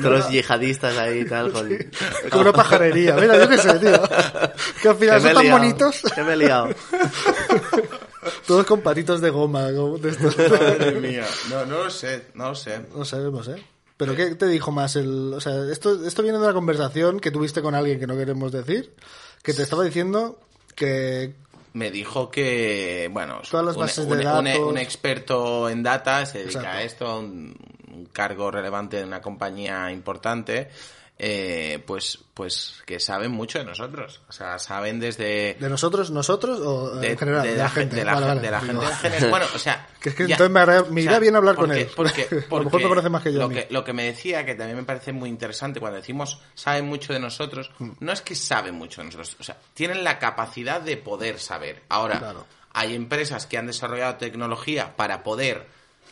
[0.01, 1.69] Todos los yihadistas ahí y tal con...
[2.31, 3.15] Como una pajarería.
[3.17, 4.01] Mira, yo qué sé, tío.
[4.81, 6.01] Que al final son tan liado, bonitos.
[6.15, 6.69] que me he liado.
[8.45, 9.71] Todos con patitos de goma.
[9.73, 10.37] como de estos.
[10.51, 12.79] Madre mía, no, no lo sé, no lo sé.
[12.95, 13.63] No sabemos, ¿eh?
[13.97, 15.33] Pero ¿qué te dijo más el...?
[15.33, 18.51] O sea, esto, esto viene de una conversación que tuviste con alguien que no queremos
[18.51, 18.93] decir,
[19.41, 20.39] que te estaba diciendo
[20.75, 21.33] que...
[21.73, 24.59] Me dijo que, bueno, Todas las un, bases de un- un- datos.
[24.59, 26.77] un experto en data se dedica Exacto.
[26.77, 27.55] a esto, un,
[27.91, 30.69] un cargo relevante de una compañía importante,
[31.19, 34.21] eh, pues, pues que saben mucho de nosotros.
[34.29, 35.55] O sea, saben desde...
[35.59, 37.41] ¿De nosotros, nosotros o de, en general?
[37.43, 37.95] de De, la, la gen- gente.
[37.95, 38.45] de la, Vale, gen- vale.
[38.45, 39.29] de la Digo, gente en general.
[39.31, 39.87] Bueno, o sea.
[39.99, 41.81] Que es que ya- entonces me, hará- me o irá sea, bien hablar con porque-
[41.81, 41.89] él.
[41.95, 43.39] Porque, a lo mejor porque me conoce más que yo.
[43.39, 46.85] Lo que, lo que me decía, que también me parece muy interesante, cuando decimos saben
[46.85, 47.91] mucho de nosotros, Mm.
[47.99, 51.81] no es que saben mucho de nosotros, o sea, tienen la capacidad de poder saber.
[51.89, 52.45] Ahora, Claro.
[52.73, 55.65] hay empresas que han desarrollado tecnología para poder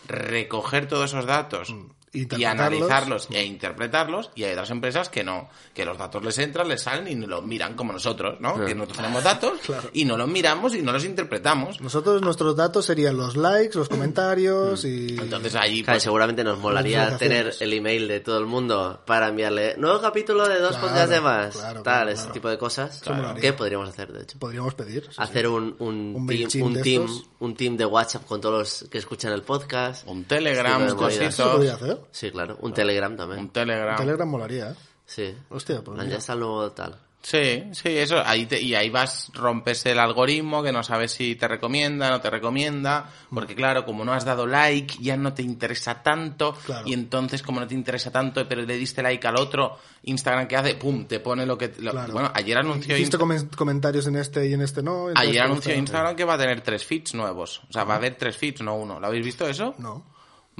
[0.08, 1.90] recoger todos esos datos Mm.
[2.16, 6.68] Y analizarlos e interpretarlos y hay otras empresas que no, que los datos les entran,
[6.68, 8.56] les salen y los miran como nosotros, ¿no?
[8.66, 9.60] Que nosotros tenemos datos
[9.94, 11.82] y no los miramos y no los interpretamos.
[11.82, 15.18] Nosotros, nuestros datos serían los likes, los comentarios y...
[15.20, 19.28] Entonces ahí Claro, pues, seguramente nos molaría tener el email de todo el mundo para
[19.30, 22.34] enviarle nuevo capítulo de dos Claro, podcasts de más, claro, tal, claro, ese claro.
[22.34, 23.02] tipo de cosas.
[23.40, 24.40] ¿Qué podríamos hacer, de hecho?
[24.40, 25.04] Podríamos pedir.
[25.04, 25.16] sí, sí.
[25.18, 27.30] Hacer un, un, Un team, un, de team, estos.
[27.40, 30.08] un team de WhatsApp con todos los que escuchan el podcast.
[30.08, 31.34] un Telegram, Este tipo de movidas.
[31.34, 31.78] ¿Eso se podría
[32.12, 32.58] Sí, claro.
[32.62, 33.40] Un Telegram también.
[33.42, 33.96] un Telegram.
[33.98, 34.76] Telegram molaría, ¿eh?
[35.06, 35.36] Sí.
[35.50, 36.10] Hostia, pues mira.
[36.12, 37.00] ya está el nuevo tal.
[37.22, 41.36] Sí, sí, eso, ahí te- y ahí vas, rompes el algoritmo que no sabes si
[41.36, 45.42] te recomienda, no te recomienda, porque claro, como no has dado like, ya no te
[45.42, 46.88] interesa tanto, Claro.
[46.88, 50.56] y entonces como no te interesa tanto, pero le diste like al otro, Instagram que
[50.56, 51.74] hace, pum, te pone lo que...
[51.80, 52.14] lo- Claro.
[52.14, 55.10] Bueno, ayer anunció, Hiciste Insta- comentarios en este y en este no.
[55.10, 57.98] entonces, ayer anunció Instagram que va a tener tres feeds nuevos, o sea, va a
[57.98, 59.00] haber tres feeds, no uno.
[59.00, 59.74] ¿Lo habéis visto eso?
[59.80, 60.06] No.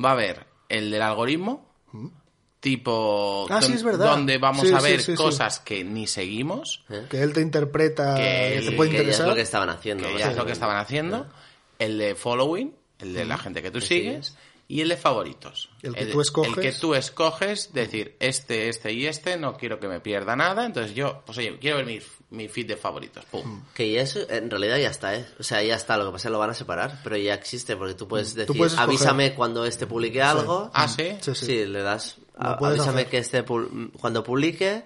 [0.04, 1.66] Va a haber el del algoritmo,
[2.60, 4.08] tipo Ah, sí, es verdad.
[4.12, 5.16] donde vamos Sí, a ver sí, sí.
[5.16, 9.20] cosas que ni seguimos, Que él te interpreta, Que que te puede que ya es
[9.20, 10.08] lo que estaban haciendo.
[10.08, 11.28] que ya es lo que estaban haciendo,
[11.80, 14.36] el de following, el de la gente que tú sigues,
[14.68, 15.70] y el de favoritos.
[15.84, 16.58] El que tú escoges.
[16.58, 20.66] El que tú escoges, decir, este, este y este, no quiero que me pierda nada,
[20.66, 22.00] entonces yo, pues oye, quiero ver mi,
[22.32, 23.24] mi feed de favoritos.
[23.26, 23.64] Pum.
[23.76, 25.26] Que ya eso, en realidad ya está, ¿eh?
[25.40, 27.36] O sea, ya está, lo que pasa es que lo van a separar, pero ya
[27.36, 28.90] existe, porque tú puedes decir, puedes escoger.
[28.90, 30.72] avísame cuando este publique algo.
[30.74, 31.16] Ah, sí.
[31.22, 31.46] Sí, sí.
[31.46, 33.08] Sí, le das, a- avísame hacer.
[33.10, 33.44] que este
[34.00, 34.84] cuando publique,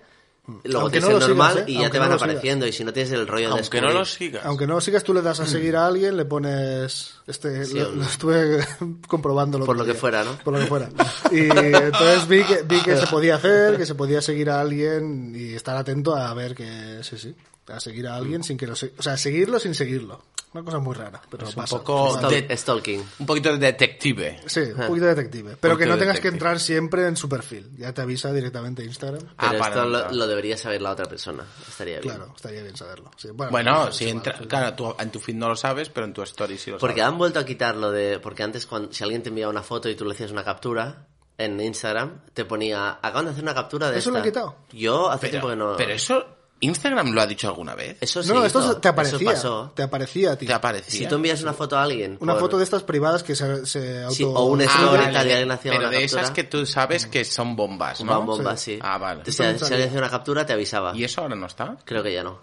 [0.63, 1.71] luego Aunque te no lo normal sigas, ¿eh?
[1.71, 2.21] y ya Aunque te no van sigas.
[2.21, 4.45] apareciendo, y si no tienes el rollo de Aunque no descubrir- lo sigas.
[4.45, 7.15] Aunque no lo sigas, tú le das a seguir a alguien, le pones.
[7.27, 8.65] Este, Sí, lo, lo estuve
[9.07, 10.37] comprobando Por lo que fuera, ¿no?
[10.43, 10.89] Por lo que fuera.
[11.31, 15.33] Y entonces vi que, vi que se podía hacer, que se podía seguir a alguien
[15.35, 16.99] y estar atento a ver que.
[17.03, 17.35] Sí, sí.
[17.67, 18.75] A seguir a alguien sin que lo.
[18.75, 20.23] se- O sea, seguirlo sin seguirlo.
[20.51, 21.77] Una cosa muy rara, pero Es un pasa.
[21.77, 23.05] poco de- Stalking.
[23.19, 24.39] Un poquito de detective.
[24.47, 25.57] Sí, un poquito detective.
[25.59, 27.69] Pero que no tengas que entrar siempre en su perfil.
[27.77, 29.21] Ya te avisa directamente Instagram.
[29.37, 31.45] Ah, Pero para esto lo, lo debería saber la otra persona.
[31.67, 32.15] Estaría bien.
[32.15, 33.11] Claro, estaría bien saberlo.
[33.15, 35.89] Sí, bueno, Bueno, no sé, si entra, claro, tú en tu feed no lo sabes,
[35.89, 37.11] pero en tu story sí lo Porque sabes.
[37.13, 38.19] han vuelto a quitarlo de.
[38.19, 41.05] Porque antes, cuando, si alguien te enviaba una foto y tú le hacías una captura
[41.37, 42.93] en Instagram, te ponía.
[43.03, 44.31] Acaban de hacer una captura de ¿Eso lo han esta".
[44.41, 44.55] quitado?
[44.71, 45.75] Yo hace Pero, tiempo que no.
[45.77, 46.25] pero eso,
[46.61, 47.97] Instagram lo ha dicho alguna vez.
[48.01, 48.29] Eso sí.
[48.33, 49.17] No, esto hizo, te aparecía.
[49.17, 49.71] Eso pasó.
[49.75, 50.45] Te aparecía a ti.
[50.45, 50.99] ¿Te aparecía?
[50.99, 52.17] Si tú envías una foto a alguien.
[52.19, 54.13] Una por- foto de estas privadas que se, se auto...
[54.15, 56.21] Sí, o un Ah, story vale, tal y alguien hacía pero una de captura.
[56.21, 58.15] esas que tú sabes que son bombas, ¿no?
[58.17, 58.73] Bomba, bomba, Sí.
[58.75, 58.79] sí.
[58.81, 59.19] Ah, vale.
[59.19, 60.95] Entonces, si, si alguien hacía una captura, te avisaba.
[60.95, 61.77] ¿Y eso ahora no está?
[61.85, 62.39] Creo que ya no.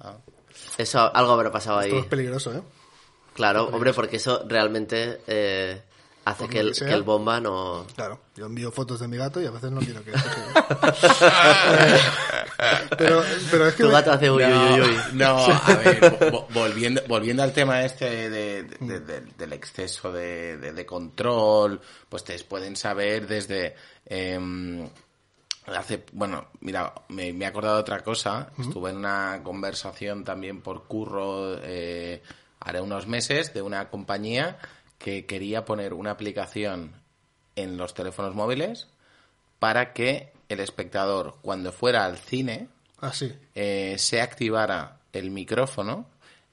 [0.00, 0.16] Ah.
[0.78, 1.88] Eso, algo habrá pasado ahí.
[1.88, 2.62] Esto es peligroso, ¿eh?
[3.34, 5.82] Claro, hombre, porque eso realmente eh,
[6.26, 7.86] hace que el, que el bomba no...
[7.94, 10.12] Claro, yo envío fotos de mi gato y a veces no quiero que...
[12.98, 13.82] pero, pero es que...
[13.82, 14.96] Tu me- gato hace uy, no, uy, uy, uy.
[15.14, 20.12] no, a ver, vo- vo- volviendo, volviendo al tema este de, de- de- del exceso
[20.12, 23.74] de, de- de control, pues te pueden saber desde...
[24.06, 24.88] em,
[25.66, 28.50] hace, bueno, mira, me, me he acordado de otra cosa.
[28.58, 32.22] Estuve en una conversación también por curro eh,
[32.60, 34.58] haré unos meses de una compañía
[34.98, 36.92] que quería poner una aplicación
[37.54, 38.88] en los teléfonos móviles
[39.58, 42.68] para que el espectador cuando fuera al cine
[43.00, 43.34] Ah, sí.
[43.54, 46.06] eh, se activara el micrófono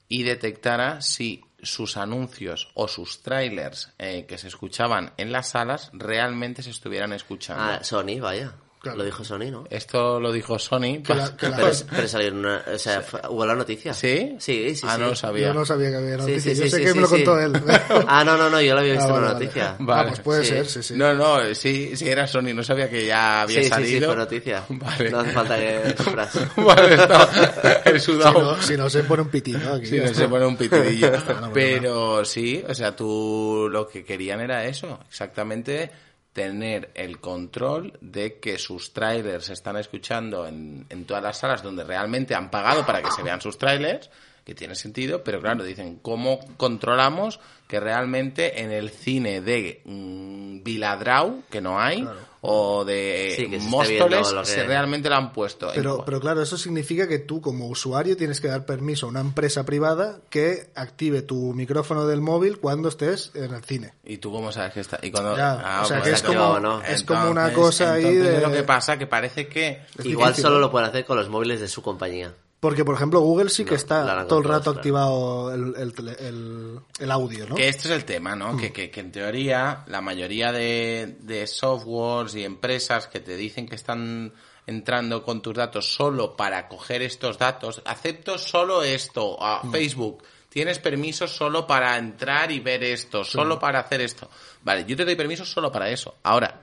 [0.08, 5.90] y detectara si sus anuncios o sus trailers eh, que se escuchaban en las salas
[5.94, 7.62] realmente se estuvieran escuchando.
[7.64, 8.52] Ah, Sony, vaya.
[8.84, 8.98] Claro.
[8.98, 9.64] Lo dijo Sony, ¿no?
[9.70, 11.02] Esto lo dijo Sony.
[11.02, 12.62] Que la- que la- Pero, pero salió en una...
[12.74, 13.94] O sea, hubo la noticia.
[13.94, 14.36] ¿Sí?
[14.38, 15.00] Sí, sí, Ah, sí.
[15.00, 15.46] no lo sabía.
[15.48, 16.40] Yo no sabía que había Sí, noticia.
[16.54, 17.14] sí, yo sí, sé sí, que sí, me lo sí.
[17.24, 17.52] contó él.
[18.06, 19.44] Ah, no, no, no, yo lo había visto Ah, en vale, vale.
[19.46, 19.70] noticia.
[19.70, 20.08] Ah, Vale.
[20.10, 20.50] pues puede Sí.
[20.50, 20.94] ser, sí, sí.
[20.96, 24.00] No, no, sí, sí era Sony, no sabía que ya había Sí, sí, salido.
[24.00, 24.64] sí, fue noticia.
[24.68, 25.10] Vale.
[25.10, 26.38] No hace falta que sufras.
[26.56, 27.82] vale, está.
[27.94, 28.42] Si sudado.
[28.56, 29.86] no, si no se pone un pitito aquí.
[29.86, 31.10] Sí, ya no se pone un pitidillo.
[31.10, 31.50] bueno.
[31.54, 35.90] Pero sí, o sea, tú lo que querían era eso, exactamente
[36.34, 41.62] tener el control de que sus trailers se están escuchando en, en todas las salas
[41.62, 44.10] donde realmente han pagado para que se vean sus trailers,
[44.44, 50.62] que tiene sentido, pero claro, dicen, ¿cómo controlamos que realmente en el cine de mm,
[50.62, 52.06] Viladrau, que no hay,
[52.46, 55.68] o de Sí, que se esté Móstoles, viendo lo que- se realmente lo han puesto?
[55.70, 59.08] en- Pero, pero claro, eso significa que tú como usuario tienes que dar permiso a
[59.08, 63.94] una empresa privada que active tu micrófono del móvil cuando estés en el cine.
[64.04, 64.98] ¿Y tú cómo sabes que está?
[65.02, 67.92] Y cuando, Ya, Ah, o sea, pues que es como, es como una Entonces- cosa
[67.94, 68.40] ahí de...
[68.40, 71.28] lo que pasa que parece que Es Igual difícil, solo lo pueden hacer con los
[71.28, 72.32] móviles de su compañía.
[72.64, 76.16] Porque, por ejemplo, Google sí que No, está todo el rato activado el, el, tele-
[76.18, 77.54] el- el audio, ¿no?
[77.54, 78.56] que este es el tema, ¿no?
[78.56, 83.68] Que, que, que en teoría la mayoría de, de softwares y empresas que te dicen
[83.68, 84.32] que están
[84.66, 90.78] entrando con tus datos solo para coger estos datos, acepto solo esto, a Facebook, tienes
[90.78, 94.30] permiso solo para entrar y ver esto, solo para hacer esto.
[94.62, 96.16] Vale, yo te doy permiso solo para eso.
[96.22, 96.62] Ahora,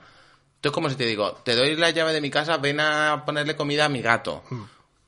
[0.56, 3.22] Esto es como si te digo, te doy la llave de mi casa, ven a
[3.24, 4.42] ponerle comida a mi gato.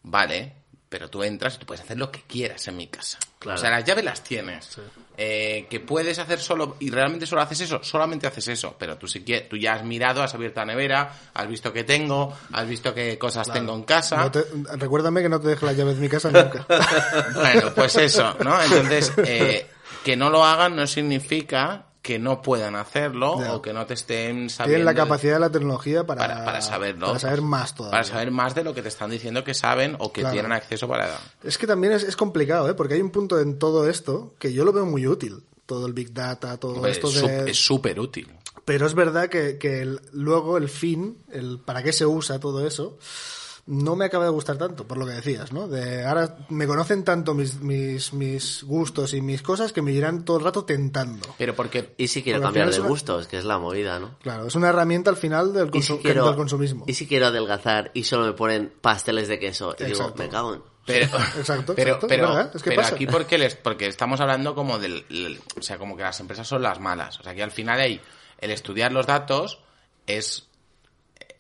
[0.02, 0.52] Vale,
[0.94, 3.18] pero tú entras y tú puedes hacer lo que quieras en mi casa.
[3.40, 3.58] Claro.
[3.58, 4.78] O sea, las llaves las tienes.
[5.16, 8.76] Eh, que puedes hacer solo, y realmente solo haces eso, solamente haces eso.
[8.78, 11.82] Pero tú, si quieres, tú ya has mirado, has abierto la nevera, has visto qué
[11.82, 14.18] tengo, has visto qué cosas tengo en casa.
[14.18, 14.44] No te-
[14.76, 16.64] recuérdame que no te deje las llaves de mi casa nunca.
[17.34, 18.62] Bueno, pues eso, ¿no?
[18.62, 19.66] Entonces, eh,
[20.04, 24.50] que no lo hagan no significa que no puedan hacerlo o que no te estén
[24.50, 24.76] sabiendo.
[24.76, 27.06] Tienen la capacidad de la tecnología para, para, para saberlo.
[27.06, 27.92] para saber más todavía.
[27.92, 30.34] Para saber más de lo que te están diciendo que saben o que Claro.
[30.34, 31.18] tienen acceso para...
[31.42, 32.74] Es que también es, es complicado, ¿eh?
[32.74, 35.44] Porque hay un punto en todo esto que yo lo veo muy útil.
[35.64, 37.50] Todo el Big Data, todo esto es de...
[37.50, 38.28] es súper útil.
[38.66, 42.66] Pero es verdad que, que el- luego el fin, el para qué se usa todo
[42.66, 42.98] eso,
[43.66, 45.68] no me acaba de gustar tanto, por lo que decías, ¿no?
[45.68, 50.24] De ahora me conocen tanto mis, mis, mis gustos y mis cosas que me irán
[50.24, 51.34] todo el rato tentando.
[51.38, 51.94] Pero porque...
[51.96, 54.18] Y si quiero Porque cambiar de una- gustos, que es la movida, ¿no?
[54.22, 56.84] Claro, es una herramienta al final del, Y si, quiero, del consumismo.
[56.86, 60.22] y si quiero adelgazar y solo me ponen pasteles de queso y digo, Exacto.
[60.22, 60.62] me cago en...
[60.86, 61.06] Pero,
[61.38, 62.94] Exacto, pero, exacto, pero, es que pero pasa.
[62.94, 66.46] aquí porque les, porque estamos hablando como del, el- o sea, como que las empresas
[66.46, 67.18] son las malas.
[67.20, 67.98] O sea, que al final hay,
[68.38, 69.60] el estudiar los datos
[70.06, 70.44] es,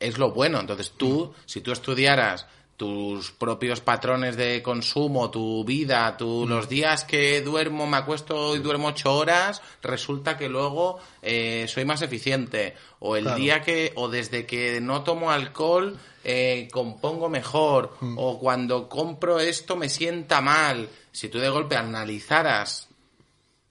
[0.00, 0.60] es lo bueno.
[0.60, 7.04] Entonces tú, si tú estudiaras tus propios patrones de consumo, tu vida, tu, los días
[7.04, 12.74] que duermo, me acuesto y duermo ocho horas, resulta que luego eh, soy más eficiente.
[12.98, 13.38] O el Claro.
[13.38, 17.96] día que, o desde que no tomo alcohol, eh, compongo mejor.
[18.16, 20.88] O cuando compro esto me sienta mal.
[21.12, 22.83] Si tú de golpe analizaras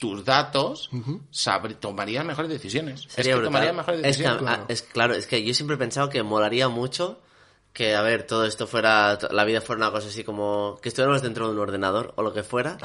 [0.04, 0.90] tus datos,
[1.32, 3.06] sabr- tomarías mejores decisiones.
[3.08, 4.50] Sería es que tomarías mejores Es que, decisiones.
[4.60, 7.22] ah, es claro, es que yo siempre he pensado que molaría mucho
[7.72, 11.22] que, a ver, todo esto fuera, la vida fuera una cosa así como, que estuviéramos
[11.22, 12.78] dentro de un ordenador o lo que fuera,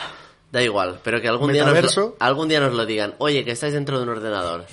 [0.53, 3.51] da igual, pero que algún día, nos lo, algún día nos lo digan, oye, que
[3.51, 4.65] estáis dentro de un ordenador,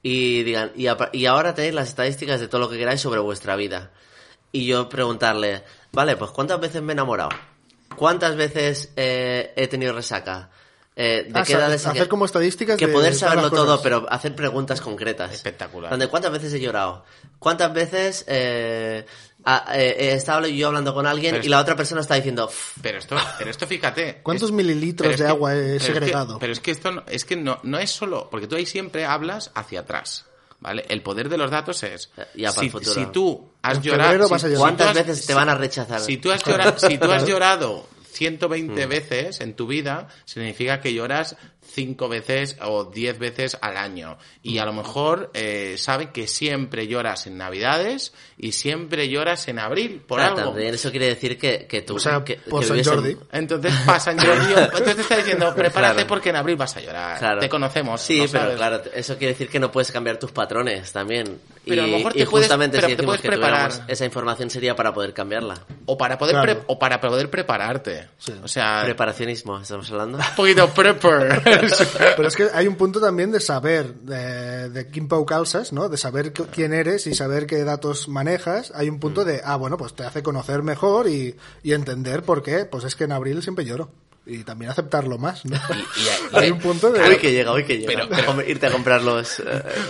[0.00, 3.56] y digan, y, y ahora tenéis las estadísticas de todo lo que queráis sobre vuestra
[3.56, 3.90] vida.
[4.52, 7.30] Y yo preguntarle, vale, pues ¿cuántas veces me he enamorado?
[7.96, 10.50] ¿Cuántas veces eh, he tenido resaca?
[11.00, 14.34] Eh, ¿De Ah, qué edades hacer como estadísticas Que de poder saberlo todo, pero hacer
[14.34, 15.32] preguntas concretas.
[15.32, 15.90] Espectacular.
[15.90, 17.04] Donde, ¿Cuántas veces he llorado?
[17.38, 19.06] ¿Cuántas veces eh,
[19.44, 22.48] ha- eh, he estado yo hablando con alguien Pero y la otra persona está diciendo...
[22.48, 24.18] "Pff, Pero esto, pero esto fíjate.
[24.24, 26.38] ¿Cuántos es- mililitros de que- agua he es que- segregado?
[26.40, 29.04] pero es que esto no, es que no, no es solo, porque tú ahí siempre
[29.04, 30.24] hablas hacia atrás.
[30.60, 30.84] ¿Vale?
[30.88, 32.10] El poder de los datos es.
[32.34, 34.26] Ya para si, el si tú has llorado.
[34.36, 34.58] si- a.
[34.58, 36.00] ¿Cuántas veces te van a rechazar?
[36.00, 37.86] Si tú has llorado, si tú has llorado
[38.18, 38.88] 120 Mm.
[38.88, 41.36] veces en tu vida, significa que lloras
[41.70, 44.18] 5 veces o 10 veces al año.
[44.42, 49.58] Y a lo mejor eh, sabe que siempre lloras en Navidades y siempre lloras en
[49.58, 50.50] abril por Claro, algo.
[50.52, 51.96] también eso quiere decir que, que tú...
[51.96, 53.16] O sea, que, por que San en- Jordi.
[53.32, 56.08] Entonces pasan Jordi, entonces te está diciendo, prepárate Claro.
[56.08, 57.18] porque en abril vas a llorar.
[57.18, 57.40] Claro.
[57.40, 58.00] Te conocemos.
[58.00, 58.56] Sí, lo pero sabes.
[58.56, 61.38] claro, eso quiere decir que no puedes cambiar tus patrones también.
[61.66, 63.70] Pero y, a lo mejor y te puedes- justamente pero si te puedes preparar.
[63.88, 65.54] esa información sería para poder cambiarla.
[65.86, 66.54] O para poder Claro.
[66.54, 68.08] pre- o para poder prepararte.
[68.18, 68.32] Sí.
[68.42, 70.18] O sea, Preparacionismo, estamos hablando.
[70.18, 71.42] un poquito prepper.
[72.16, 75.88] Pero es que hay un punto también de saber de, de quin pau calzas, ¿no?
[75.88, 78.72] De saber qu- quién eres y saber qué datos manejas.
[78.74, 82.42] Hay un punto de, ah, bueno, pues te hace conocer mejor y, y entender por
[82.42, 82.64] qué.
[82.64, 83.90] Pues es que en abril siempre lloro.
[84.30, 85.56] Y también aceptarlo más, ¿no?
[85.56, 87.00] Y- y- hay un punto de...
[87.00, 88.06] Hoy que llega, hoy que llega.
[88.08, 89.44] Pero- irte a comprar los, eh,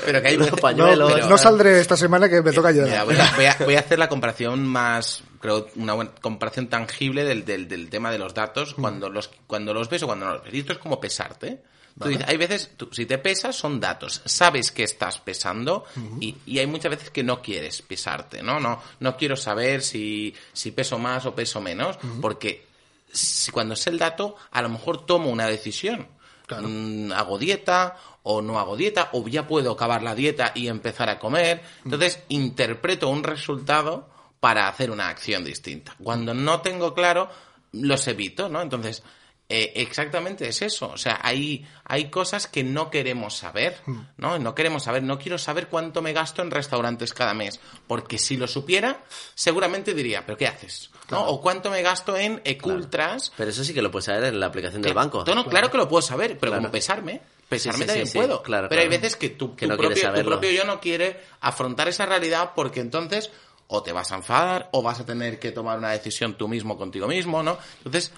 [0.07, 1.12] Pero que hay los No, pañuelos.
[1.12, 3.05] pero- no saldré esta semana que me toca Mira, llorar.
[3.07, 7.24] voy, a, voy a- voy a hacer la comparación más, creo, una buena comparación tangible
[7.24, 10.35] del, del, del tema de los datos cuando los cuando los ves o cuando no
[10.35, 10.55] los ves.
[10.55, 11.61] Y esto es como pesarte.
[12.01, 14.22] Tú dices, hay veces, tú, si te pesas, son datos.
[14.24, 15.85] Sabes que estás pesando
[16.20, 18.61] y, y hay muchas veces que no quieres pesarte, ¿no?
[18.61, 22.67] No, no quiero saber si, si peso más o peso menos, porque
[23.12, 26.09] si cuando sé el dato, a lo mejor tomo una decisión.
[26.47, 26.66] Claro.
[26.68, 31.11] Mm, hago dieta o no hago dieta o ya puedo acabar la dieta y empezar
[31.11, 31.62] a comer.
[31.85, 34.09] Entonces interpreto un resultado
[34.40, 35.94] para hacer una acción distinta.
[36.03, 37.29] Cuando no tengo claro,
[37.73, 38.62] los evito, ¿no?
[38.62, 39.03] Entonces,
[39.50, 40.90] eh, exactamente es eso.
[40.90, 43.76] O sea, hay, hay cosas que no queremos saber,
[44.18, 44.38] ¿no?
[44.38, 47.58] No queremos saber, no quiero saber cuánto me gasto en restaurantes cada mes.
[47.87, 49.00] Porque si lo supiera,
[49.34, 50.90] seguramente diría, ¿pero qué haces?
[51.11, 51.24] ¿No?
[51.26, 53.32] O cuánto me gasto en Ecultras.
[53.37, 55.24] Pero eso sí que lo puedes saber en la aplicación del Que- banco.
[55.26, 56.62] No, no, claro que lo puedo saber, pero Claro.
[56.64, 58.42] como pesarme, pesarme Sí, sí, también sí, sí, puedo.
[58.42, 60.78] claro, pero hay veces que tu, Que tu no quieres propio, tu propio yo no
[60.80, 63.30] quiere afrontar esa realidad porque entonces
[63.68, 66.76] o te vas a enfadar o vas a tener que tomar una decisión tú mismo
[66.76, 67.58] contigo mismo, ¿no?
[67.78, 68.12] Entonces,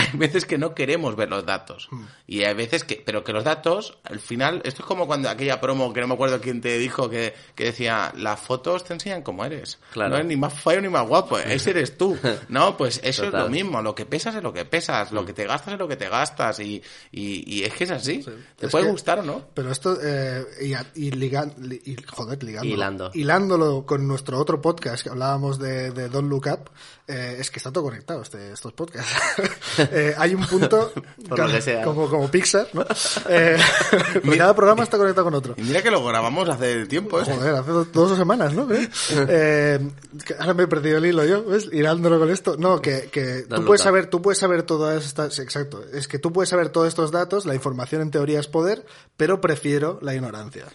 [0.00, 1.88] hay veces que no queremos ver los datos.
[1.90, 2.04] Hmm.
[2.26, 5.60] Y hay veces que, pero que los datos, al final, esto es como cuando aquella
[5.60, 9.22] promo que no me acuerdo quién te dijo que, que decía, las fotos te enseñan
[9.22, 9.78] cómo eres.
[9.92, 10.10] Claro.
[10.10, 12.16] No eres ni más feo ni más guapo, ese eres tú.
[12.48, 13.80] No, pues eso es lo mismo.
[13.82, 16.08] Lo que pesas es lo que pesas, lo que te gastas es lo que te
[16.08, 16.58] gastas.
[16.60, 16.82] Y,
[17.12, 18.24] y, y es que es así.
[18.56, 19.42] Te Es puede que- gustar o no.
[19.54, 23.10] Pero esto, eh, y, y liga- li- y- joder, ligándolo, Hilando.
[23.14, 26.70] hilándolo con nuestro otro podcast que hablábamos de, de Don't Look Up,
[27.10, 29.12] eh, es que está todo conectado este, estos podcasts.
[29.92, 30.92] Eh, hay un punto,
[31.36, 31.82] que sea.
[31.84, 32.84] como, como Pixar, ¿no?
[33.28, 33.56] Eh,
[34.24, 35.54] pues cada programa está conectado con otro.
[35.56, 37.24] Y mira que lo grabamos hace tiempo, ¿eh?
[37.24, 38.70] Joder, hace do- dos semanas, ¿no?
[38.74, 38.88] ¿Eh?
[39.28, 39.90] Eh,
[40.38, 41.68] ahora me he perdido el hilo yo, ¿ves?
[41.72, 42.56] Hilándolo con esto.
[42.58, 46.32] No, que, que tú puedes saber, tú puedes saber todas estas, exacto, es que tú
[46.32, 48.84] puedes saber todos estos datos, la información en teoría es poder,
[49.16, 50.66] pero prefiero la ignorancia.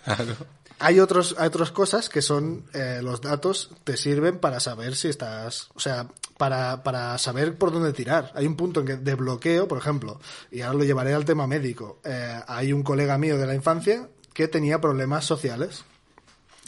[0.80, 5.08] Hay otros, hay otras cosas que son, eh, los datos te sirven para saber si
[5.10, 8.32] estás, o sea, para, para saber por dónde tirar.
[8.36, 10.20] Hay un punto en que de bloqueo, por ejemplo,
[10.52, 12.00] y ahora lo llevaré al tema médico.
[12.04, 15.86] Eh, hay un colega mío de la infancia que tenía problemas sociales.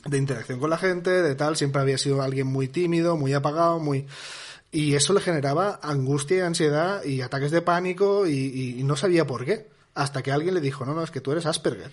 [0.06, 3.80] de interacción con la gente, de tal, siempre había sido alguien muy tímido, muy apagado,
[3.80, 4.08] muy...
[4.72, 9.26] Y eso le generaba angustia y ansiedad y ataques de pánico y, y no sabía
[9.28, 9.70] por qué.
[9.96, 11.92] Hasta que alguien le dijo, no, no, es que tú eres Asperger.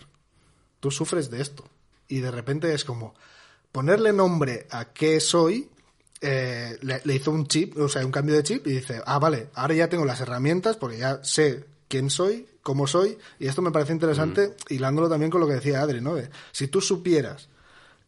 [0.81, 1.65] Tú sufres de esto.
[2.09, 3.15] Y de repente es como
[3.73, 5.71] ponerle nombre a qué soy
[6.27, 9.19] eh, le, le hizo un chip, o sea, un cambio de chip y dice, ah,
[9.19, 13.61] vale, ahora ya tengo las herramientas porque ya sé quién soy, cómo soy, y esto
[13.61, 16.15] me parece interesante, hilándolo también con lo que decía Adri, ¿no?
[16.15, 17.49] De, si tú supieras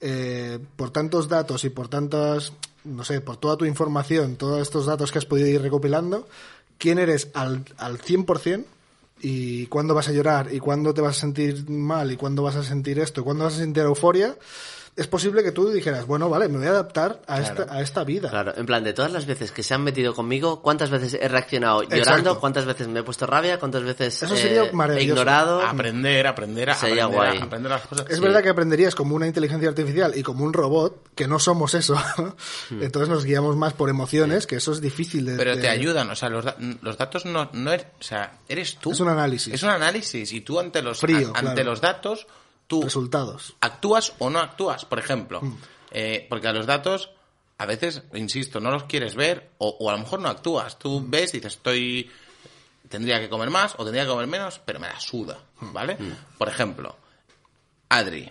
[0.01, 4.87] eh, por tantos datos y por tantas, no sé, por toda tu información, todos estos
[4.87, 6.27] datos que has podido ir recopilando,
[6.79, 8.65] quién eres al, al 100%
[9.21, 12.57] y cuándo vas a llorar y cuándo te vas a sentir mal y cuándo vas
[12.57, 14.37] a sentir esto y cuándo vas a sentir euforia,
[14.97, 18.03] es posible que tú dijeras, bueno, vale, me voy a adaptar a, esta, a esta
[18.03, 18.31] vida.
[18.31, 21.29] Claro, en plan, de todas las veces que se han metido conmigo, ¿cuántas veces he
[21.29, 21.97] reaccionado llorando?
[21.99, 22.41] Exacto.
[22.41, 23.59] ¿Cuántas veces me he puesto rabia?
[23.59, 25.21] ¿Cuántas veces Eso eh, sería he maravilloso.
[25.21, 25.61] ignorado?
[25.63, 27.43] Aprender, aprender, a Sería aprender, guay.
[27.47, 28.07] aprender las cosas.
[28.09, 28.23] Es Sí.
[28.23, 31.95] verdad que aprenderías como una inteligencia artificial y como un robot, que no somos eso.
[32.71, 32.83] Hmm.
[32.83, 35.37] Entonces nos guiamos más por emociones, que eso es difícil de...
[35.37, 38.77] Pero de- te ayudan, o sea, los, da- los datos no, no o sea, eres
[38.79, 38.93] tú.
[38.93, 39.53] Es un análisis.
[39.53, 41.65] Es un análisis y tú ante los, Frío, ante claro.
[41.71, 42.27] los datos,
[42.67, 43.55] tú Resultados.
[43.61, 45.41] actúas o no actúas, por ejemplo.
[45.43, 45.57] Mm.
[45.93, 47.11] Eh, porque a los datos,
[47.59, 50.79] a veces, insisto, no los quieres ver o, o a lo mejor no actúas.
[50.79, 51.11] Tú Mm.
[51.11, 52.11] ves y dices, estoy,
[52.89, 55.73] tendría que comer más o tendría que comer menos, pero me la suda, Mm.
[55.73, 55.97] ¿vale?
[56.39, 56.97] Por ejemplo,
[57.89, 58.31] Adri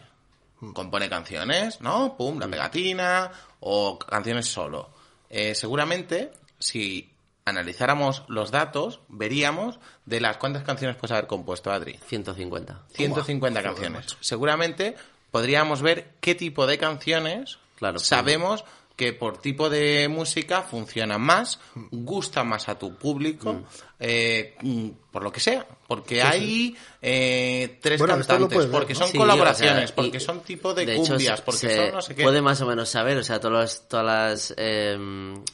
[0.74, 2.16] compone canciones, ¿no?
[2.18, 4.90] Pum, la pegatina o canciones solo.
[5.30, 7.10] Eh, seguramente, si
[7.46, 12.00] analizáramos los datos, veríamos de las cuántas canciones puedes haber compuesto Adri.
[12.08, 12.82] 150.
[12.94, 14.18] 150 Joder, canciones.
[14.20, 14.96] Seguramente
[15.32, 18.06] podríamos ver qué tipo de canciones Claro, sí.
[18.06, 18.64] sabemos
[18.96, 21.60] que por tipo de música funcionan más,
[21.92, 23.64] gustan más a tu público, Mm.
[24.00, 25.68] eh, mm, por lo que sea.
[25.86, 29.00] Porque hay eh, tres Bueno, cantantes, porque ¿no?
[29.00, 32.02] son Sí, colaboraciones, o sea, porque y- son tipo de, cumbias, porque se son no
[32.02, 32.24] sé qué.
[32.24, 34.98] Puede más o menos saber, o sea, todas las, todas las eh,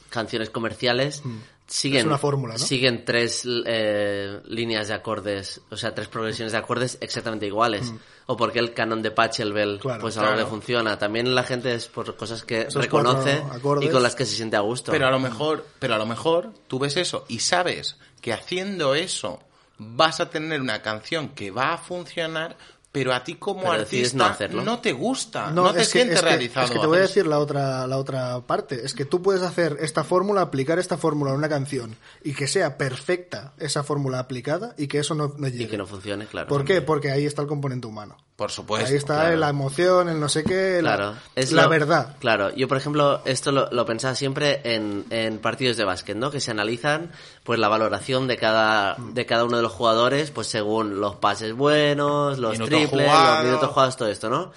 [0.08, 1.24] canciones comerciales
[1.72, 2.00] siguen, Mm.
[2.00, 2.58] Es una fórmula, ¿no?
[2.58, 7.92] siguen tres eh, líneas de acordes, o sea, tres progresiones de acordes exactamente iguales.
[8.26, 9.78] O porque el canon de Pachelbel, Mm.
[9.80, 10.44] Claro, pues algo claro.
[10.44, 10.98] que funciona.
[10.98, 13.42] También la gente es por cosas que Esos reconoce
[13.80, 14.92] y con las que se siente a gusto.
[14.92, 18.94] Pero a lo mejor, pero a lo mejor tú ves eso y sabes que haciendo
[18.94, 19.40] eso
[19.78, 22.56] vas a tener una canción que va a funcionar,
[22.92, 24.78] pero a ti como Pero artista no hacerlo.
[24.80, 26.66] te gusta, no, te sientes es que- realizado.
[26.66, 28.84] Es que te voy a decir la otra, la otra parte.
[28.84, 32.46] Es que tú puedes hacer esta fórmula, aplicar esta fórmula en una canción y que
[32.46, 35.64] sea perfecta esa fórmula aplicada y que eso no, no llegue.
[35.64, 36.48] y que no funcione, claro.
[36.48, 36.82] ¿Por qué?
[36.82, 38.16] Porque ahí está el componente humano.
[38.36, 38.88] Por supuesto.
[38.90, 39.36] ahí está claro.
[39.36, 42.16] la emoción, el no sé qué, la- Claro, es la lo- verdad.
[42.18, 46.30] Claro, yo por ejemplo esto lo, lo pensaba siempre en, en partidos de básquet, ¿no?
[46.30, 47.12] Que se analizan
[47.44, 51.52] pues la valoración de cada de cada uno de los jugadores, pues según los pases
[51.54, 53.34] buenos, los Minuto triples, jugado.
[53.36, 54.50] los minutos jugados, todo esto, ¿no?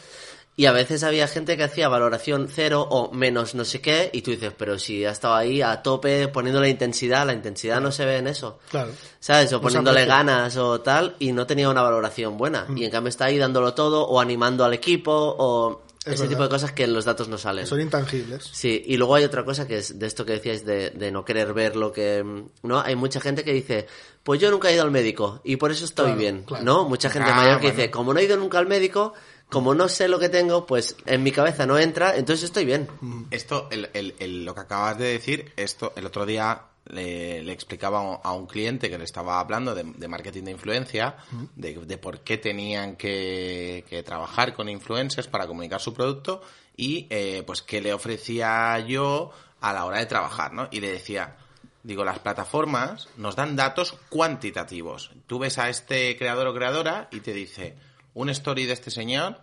[0.58, 4.22] Y a veces había gente que hacía valoración cero o menos no sé qué, y
[4.22, 7.92] tú dices, pero si ha estado ahí a tope poniendo la intensidad, la intensidad no
[7.92, 8.60] se ve en eso.
[8.70, 8.92] Claro.
[9.20, 9.52] ¿Sabes?
[9.52, 12.68] O poniéndole ganas o tal, y no tenía una valoración buena.
[12.74, 16.30] Y en cambio está ahí dándolo todo, o animando al equipo, o Es ese verdad.
[16.30, 17.68] tipo de cosas que en los datos no salen.
[17.68, 18.48] Son intangibles.
[18.54, 21.26] Sí, y luego hay otra cosa que es de esto que decíais de, de no
[21.26, 22.24] querer ver lo que...
[22.24, 22.80] mm, ¿No?
[22.80, 23.88] Hay mucha gente que dice,
[24.24, 26.64] pues yo nunca he ido al médico y por eso estoy Claro, bien, claro.
[26.64, 26.86] ¿no?
[26.88, 27.76] Mucha gente Ah, mayor que bueno.
[27.78, 29.14] dice, como no he ido nunca al médico,
[29.50, 32.88] como no sé lo que tengo, pues en mi cabeza no entra, entonces estoy bien.
[33.32, 38.00] Esto, el, el- el- lo que acabas de decir, esto el otro día le, explicaba
[38.24, 41.16] a un- cliente que le estaba hablando de, de marketing de influencia,
[41.56, 46.42] de, de por qué tenían que, que trabajar con influencers para comunicar su producto
[46.78, 49.32] y eh, pues qué le ofrecía yo
[49.62, 50.68] a la hora de trabajar, ¿no?
[50.70, 51.38] Y le decía,
[51.82, 55.12] digo, las plataformas nos dan datos cuantitativos.
[55.28, 57.76] Tú ves a este creador o creadora y te dice,
[58.16, 59.42] un story de este señor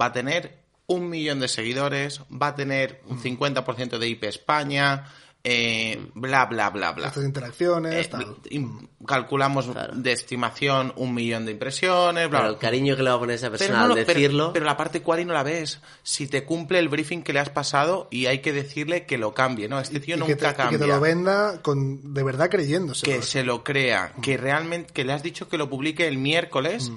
[0.00, 5.04] va a tener un millón de seguidores, va a tener un 50% de IP España,
[5.46, 7.08] eh, bla, bla, bla, bla.
[7.08, 8.36] Estas interacciones, Eh, tal.
[9.06, 9.94] calculamos Claro.
[9.94, 13.36] de estimación un millón de impresiones, bla, Pero el cariño que le va a poner
[13.36, 14.52] esa Pero, persona no al lo- pero- decirlo...
[14.54, 15.80] pero la parte cual y no la ves.
[16.02, 19.34] Si te cumple el briefing que le has pasado y hay que decirle que lo
[19.34, 19.78] cambie, ¿no?
[19.80, 20.78] Este tío Y nunca que, te, y cambia.
[20.78, 23.04] que te lo venda con, de verdad creyéndose.
[23.06, 24.20] que se lo crea, Mm.
[24.22, 26.96] que realmente, que le has dicho que lo publique el miércoles Mm.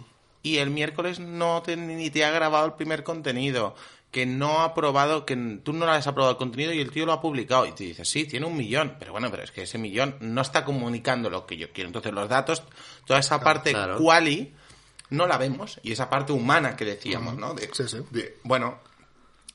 [0.54, 3.76] Y el miércoles no te, ni te ha grabado el primer contenido,
[4.12, 7.06] que no ha probado, que tú no le has aprobado el contenido y el tío
[7.06, 9.64] lo ha publicado y te dices, sí, tiene un millón, pero bueno, pero es que
[9.64, 11.90] ese millón no está comunicando lo que yo quiero.
[11.90, 12.64] Entonces los datos,
[13.06, 13.98] toda esa parte claro.
[14.00, 14.54] quali,
[15.10, 17.54] no la vemos y esa parte humana que decíamos, ¿no?
[17.54, 17.98] De- Sí, sí.
[18.12, 18.80] de- bueno,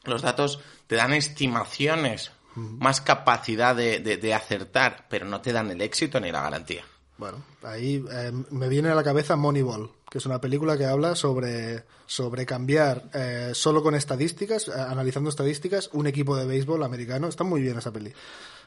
[0.05, 5.71] los datos te dan estimaciones, más capacidad de, de- de acertar, pero no te dan
[5.71, 6.85] el éxito ni la garantía.
[7.23, 11.15] Bueno, ahí eh, me viene a la cabeza Moneyball, que es una película que habla
[11.15, 17.29] sobre, sobre cambiar eh, solo con estadísticas, eh, analizando estadísticas, un equipo de béisbol americano.
[17.29, 18.13] Está muy bien esa peli.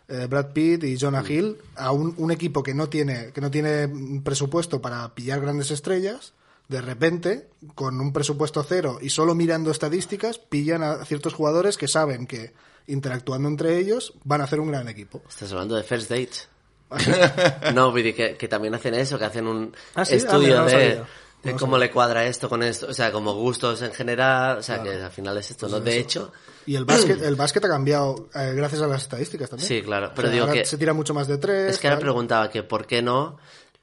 [0.08, 3.52] Eh, Brad Pitt y Jonah Hill a un, un equipo que no tiene que no
[3.52, 3.90] tiene
[4.24, 6.32] presupuesto para pillar grandes estrellas
[6.70, 11.90] de repente con un presupuesto cero y solo mirando estadísticas pillan a ciertos jugadores que
[11.90, 12.54] saben que
[12.88, 16.55] interactuando entre ellos van a hacer un gran equipo Estás hablando de First Dates.
[17.74, 20.14] no, Vidi, que, que también hacen eso, que hacen un Ah, ¿sí?
[20.14, 21.08] Ah, estudio mira, no de, sabía.
[21.44, 24.64] de No cómo le cuadra esto con esto, o sea, como gustos en general, o
[24.64, 25.80] sea, que al final es esto, ¿no?
[25.80, 26.32] De hecho,
[26.66, 30.08] y el básquet el básquet ha cambiado eh, gracias a las estadísticas también Sí, claro,
[30.08, 32.00] O pero sea, digo ahora que- se tira mucho más de tres es que ahora
[32.00, 33.38] preguntaba que por qué no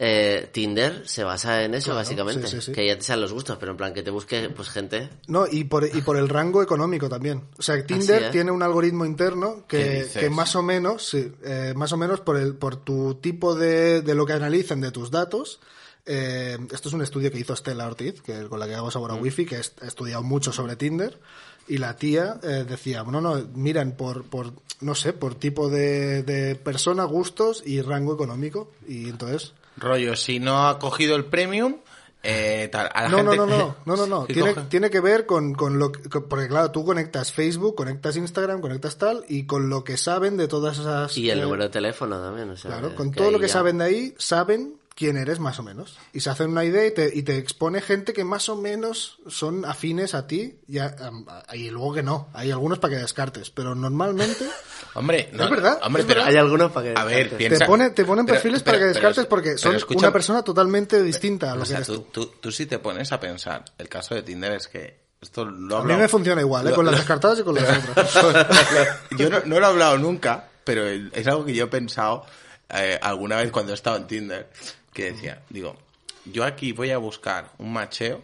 [0.04, 2.48] eh, Tinder se basa en eso, Claro, básicamente.
[2.48, 2.72] sí, sí, sí.
[2.72, 5.08] Que ya te sean los gustos, pero en plan que te busque, pues, gente.
[5.28, 7.42] No, y por, y por el rango económico también.
[7.56, 11.92] O sea, Tinder tiene un algoritmo interno ¿Qué que, más o menos, sí, eh, más
[11.92, 15.60] o menos por, el, por tu tipo de, de lo que analicen de tus datos.
[16.04, 19.12] eh, esto es un estudio que hizo Stella Ortiz, que, con la que hago sabor
[19.12, 21.20] a wifi, que ha estudiado mucho sobre Tinder.
[21.68, 26.24] Y la tía eh, decía, no, no, miran por, por, no sé, por tipo de,
[26.24, 28.72] de persona, gustos y rango económico.
[28.88, 31.76] Y entonces, Rollo, si no ha cogido el premium,
[32.24, 32.88] eh, tal.
[32.94, 34.26] A la No, no, gente- no, no, no, no, no.
[34.26, 37.32] que Tiene, coge- tiene que ver con, con lo que, con- porque claro, tú conectas
[37.32, 41.16] Facebook, conectas Instagram, conectas tal, y con lo que saben de todas esas...
[41.18, 42.70] Y el eh, número de teléfono también, o sea.
[42.78, 45.98] Claro, con todo lo que ya- saben de ahí, saben quién eres más o menos.
[46.12, 49.18] Y se hacen una idea y te, y te expone gente que más o menos
[49.28, 50.94] son afines a ti, y, a-
[51.48, 52.28] a- y luego que no.
[52.34, 54.46] Hay algunos para que descartes, pero normalmente
[54.94, 57.00] Hombre, no, Es verdad, Hombre, es pero Hay algunos para que.
[57.00, 57.38] A ver, descartes.
[57.38, 60.12] piensa- te, pone, te ponen perfiles pero- para que pero- descartes porque son escucha- una
[60.12, 62.26] persona totalmente distinta a lo O que eres tú, tú.
[62.26, 65.76] tú, tú sí te pones a pensar, el caso de Tinder es que esto lo
[65.76, 66.70] A hablo- mí me funciona igual, ¿eh?
[66.70, 68.14] lo- con las descartadas y con las otras.
[69.16, 72.26] yo no, no lo he hablado nunca, pero es algo que yo he pensado
[72.74, 74.50] eh, alguna vez cuando he estado en Tinder,
[74.92, 75.76] que decía, digo,
[76.24, 78.22] yo aquí voy a buscar un macheo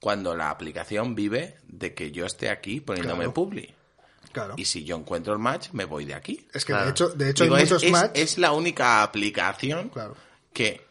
[0.00, 3.34] cuando la aplicación vive de que yo esté aquí poniéndome Claro.
[3.34, 3.74] publi.
[4.32, 4.54] Claro.
[4.56, 6.46] Y si yo encuentro el match, me voy de aquí.
[6.52, 6.84] Es que Claro.
[6.86, 8.10] de hecho, de hecho Digo, hay es, muchos es- match.
[8.14, 10.16] es la única aplicación Claro.
[10.52, 10.86] que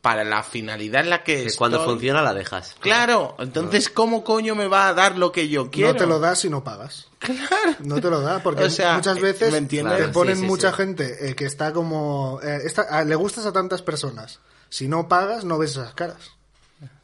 [0.00, 2.76] para la finalidad en la que, Que cuando funciona la dejas.
[2.80, 5.92] Claro, entonces ¿cómo coño me va a dar lo que yo quiero?
[5.94, 7.08] No te lo da si no pagas.
[7.18, 7.76] Claro.
[7.80, 9.94] No te lo da, porque O sea, muchas veces ¿me entiendes?
[9.94, 10.76] te Claro, ponen sí, sí, mucha sí.
[10.76, 12.38] gente eh, que está como...
[12.42, 12.60] eh,
[13.06, 14.40] le gustas a tantas personas.
[14.68, 16.18] Si no pagas, no ves esas caras.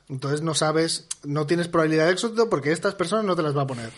[0.09, 3.63] Entonces no sabes, no tienes probabilidad de éxito porque estas personas no te las va
[3.63, 3.91] a poner.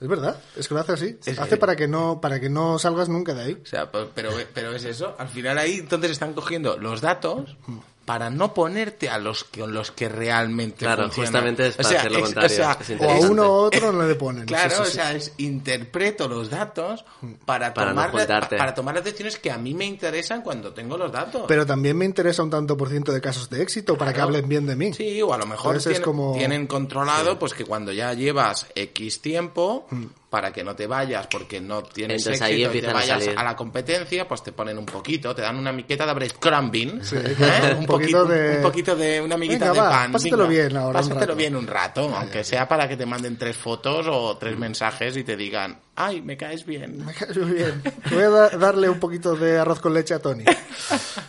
[0.00, 1.18] Es verdad, es que lo hace así.
[1.24, 3.58] Es- hace para que no para que no salgas nunca de ahí.
[3.62, 5.14] O sea, pe- pero, pero es eso.
[5.18, 7.56] Al final ahí entonces están cogiendo los datos
[8.04, 11.88] para no ponerte a los que, con los que realmente Claro, justamente es O para
[11.88, 14.14] sea, hacer lo es- contrario, o sea, es O a uno u otro no le
[14.16, 14.44] ponen.
[14.46, 17.04] Claro, Sí, sí, o sea, es interpreto los datos
[17.44, 20.72] para, Para no tomar la- para tomar las decisiones que a mí me interesan cuando
[20.72, 21.44] tengo los datos.
[21.46, 24.48] Pero también me interesa un tanto por ciento de casos de éxito para que hablen
[24.48, 24.92] bien de mí.
[24.92, 29.86] Sí, o a lo mejor como- tienen controlado pues que cuando ya llevas X tiempo,
[29.90, 30.04] Mm.
[30.32, 33.28] Para que no te vayas porque no tienes Entonces ahí éxito y te a vayas
[33.36, 37.34] a la competencia, pues te ponen un poquito, te dan una miqueta de breadcrumbing, ¿eh?
[37.36, 40.12] claro, un, un poquito de- un poquito de una amiguita Venga, de va, pan.
[40.12, 41.36] pásatelo venga, bien ahora un Pásatelo rato.
[41.36, 45.22] bien un rato, aunque sea para que te manden tres fotos o tres mensajes y
[45.24, 47.04] te digan, ay, me caes bien.
[47.04, 47.82] Me caes muy bien.
[48.10, 50.44] Voy a da- darle un poquito de arroz con leche a Tony.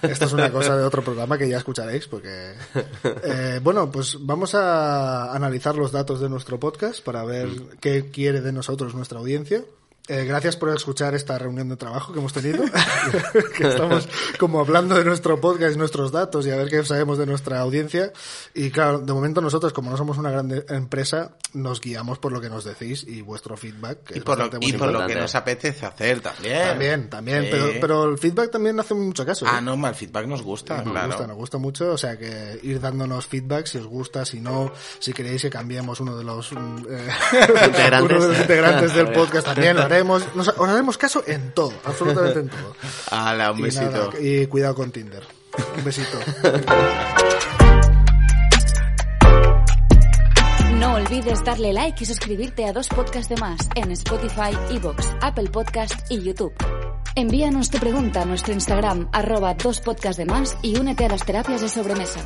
[0.01, 2.54] Esto es una cosa de otro programa que ya escucharéis, porque...
[3.26, 7.49] eh, bueno, pues vamos a analizar los datos de nuestro podcast para ver
[7.82, 9.64] qué quiere de nosotros nuestra audiencia.
[10.10, 12.62] Eh, gracias por escuchar esta reunión de trabajo que hemos tenido,
[13.58, 17.18] que estamos como hablando de nuestro podcast y nuestros datos y a ver qué sabemos
[17.18, 18.12] de nuestra audiencia.
[18.54, 22.41] Y claro, de momento nosotros, como no somos una gran empresa, nos guiamos por lo
[22.41, 24.04] que nos decís y vuestro feedback.
[24.04, 26.68] que Y por, lo, y por lo que nos apetece hacer también.
[26.68, 27.49] también, también, Sí.
[27.51, 29.45] pero, pero el feedback también hace mucho caso.
[29.45, 29.49] ¿eh?
[29.54, 31.08] Ah, no, mal feedback nos gusta, nos claro.
[31.08, 34.70] gusta, nos gusta mucho, o sea que ir dándonos feedback si os gusta, si no,
[34.99, 37.08] si queréis que cambiemos uno de los mm, eh,
[37.68, 38.12] Integrantes.
[38.12, 42.39] uno de los integrantes del podcast también haremos, nos, os haremos caso en todo, absolutamente
[42.41, 42.76] en todo.
[43.12, 43.89] Hala, un Y, besito.
[43.91, 45.24] nada, y cuidado con Tinder.
[45.78, 46.18] Un besito.
[50.80, 55.50] No olvides darle like y suscribirte a dos podcasts de más en Spotify, Evox, Apple
[55.50, 56.54] Podcast y YouTube.
[57.16, 61.24] Envíanos tu pregunta a nuestro Instagram, arroba dos podcasts de más y únete a las
[61.26, 62.20] terapias de sobremesa.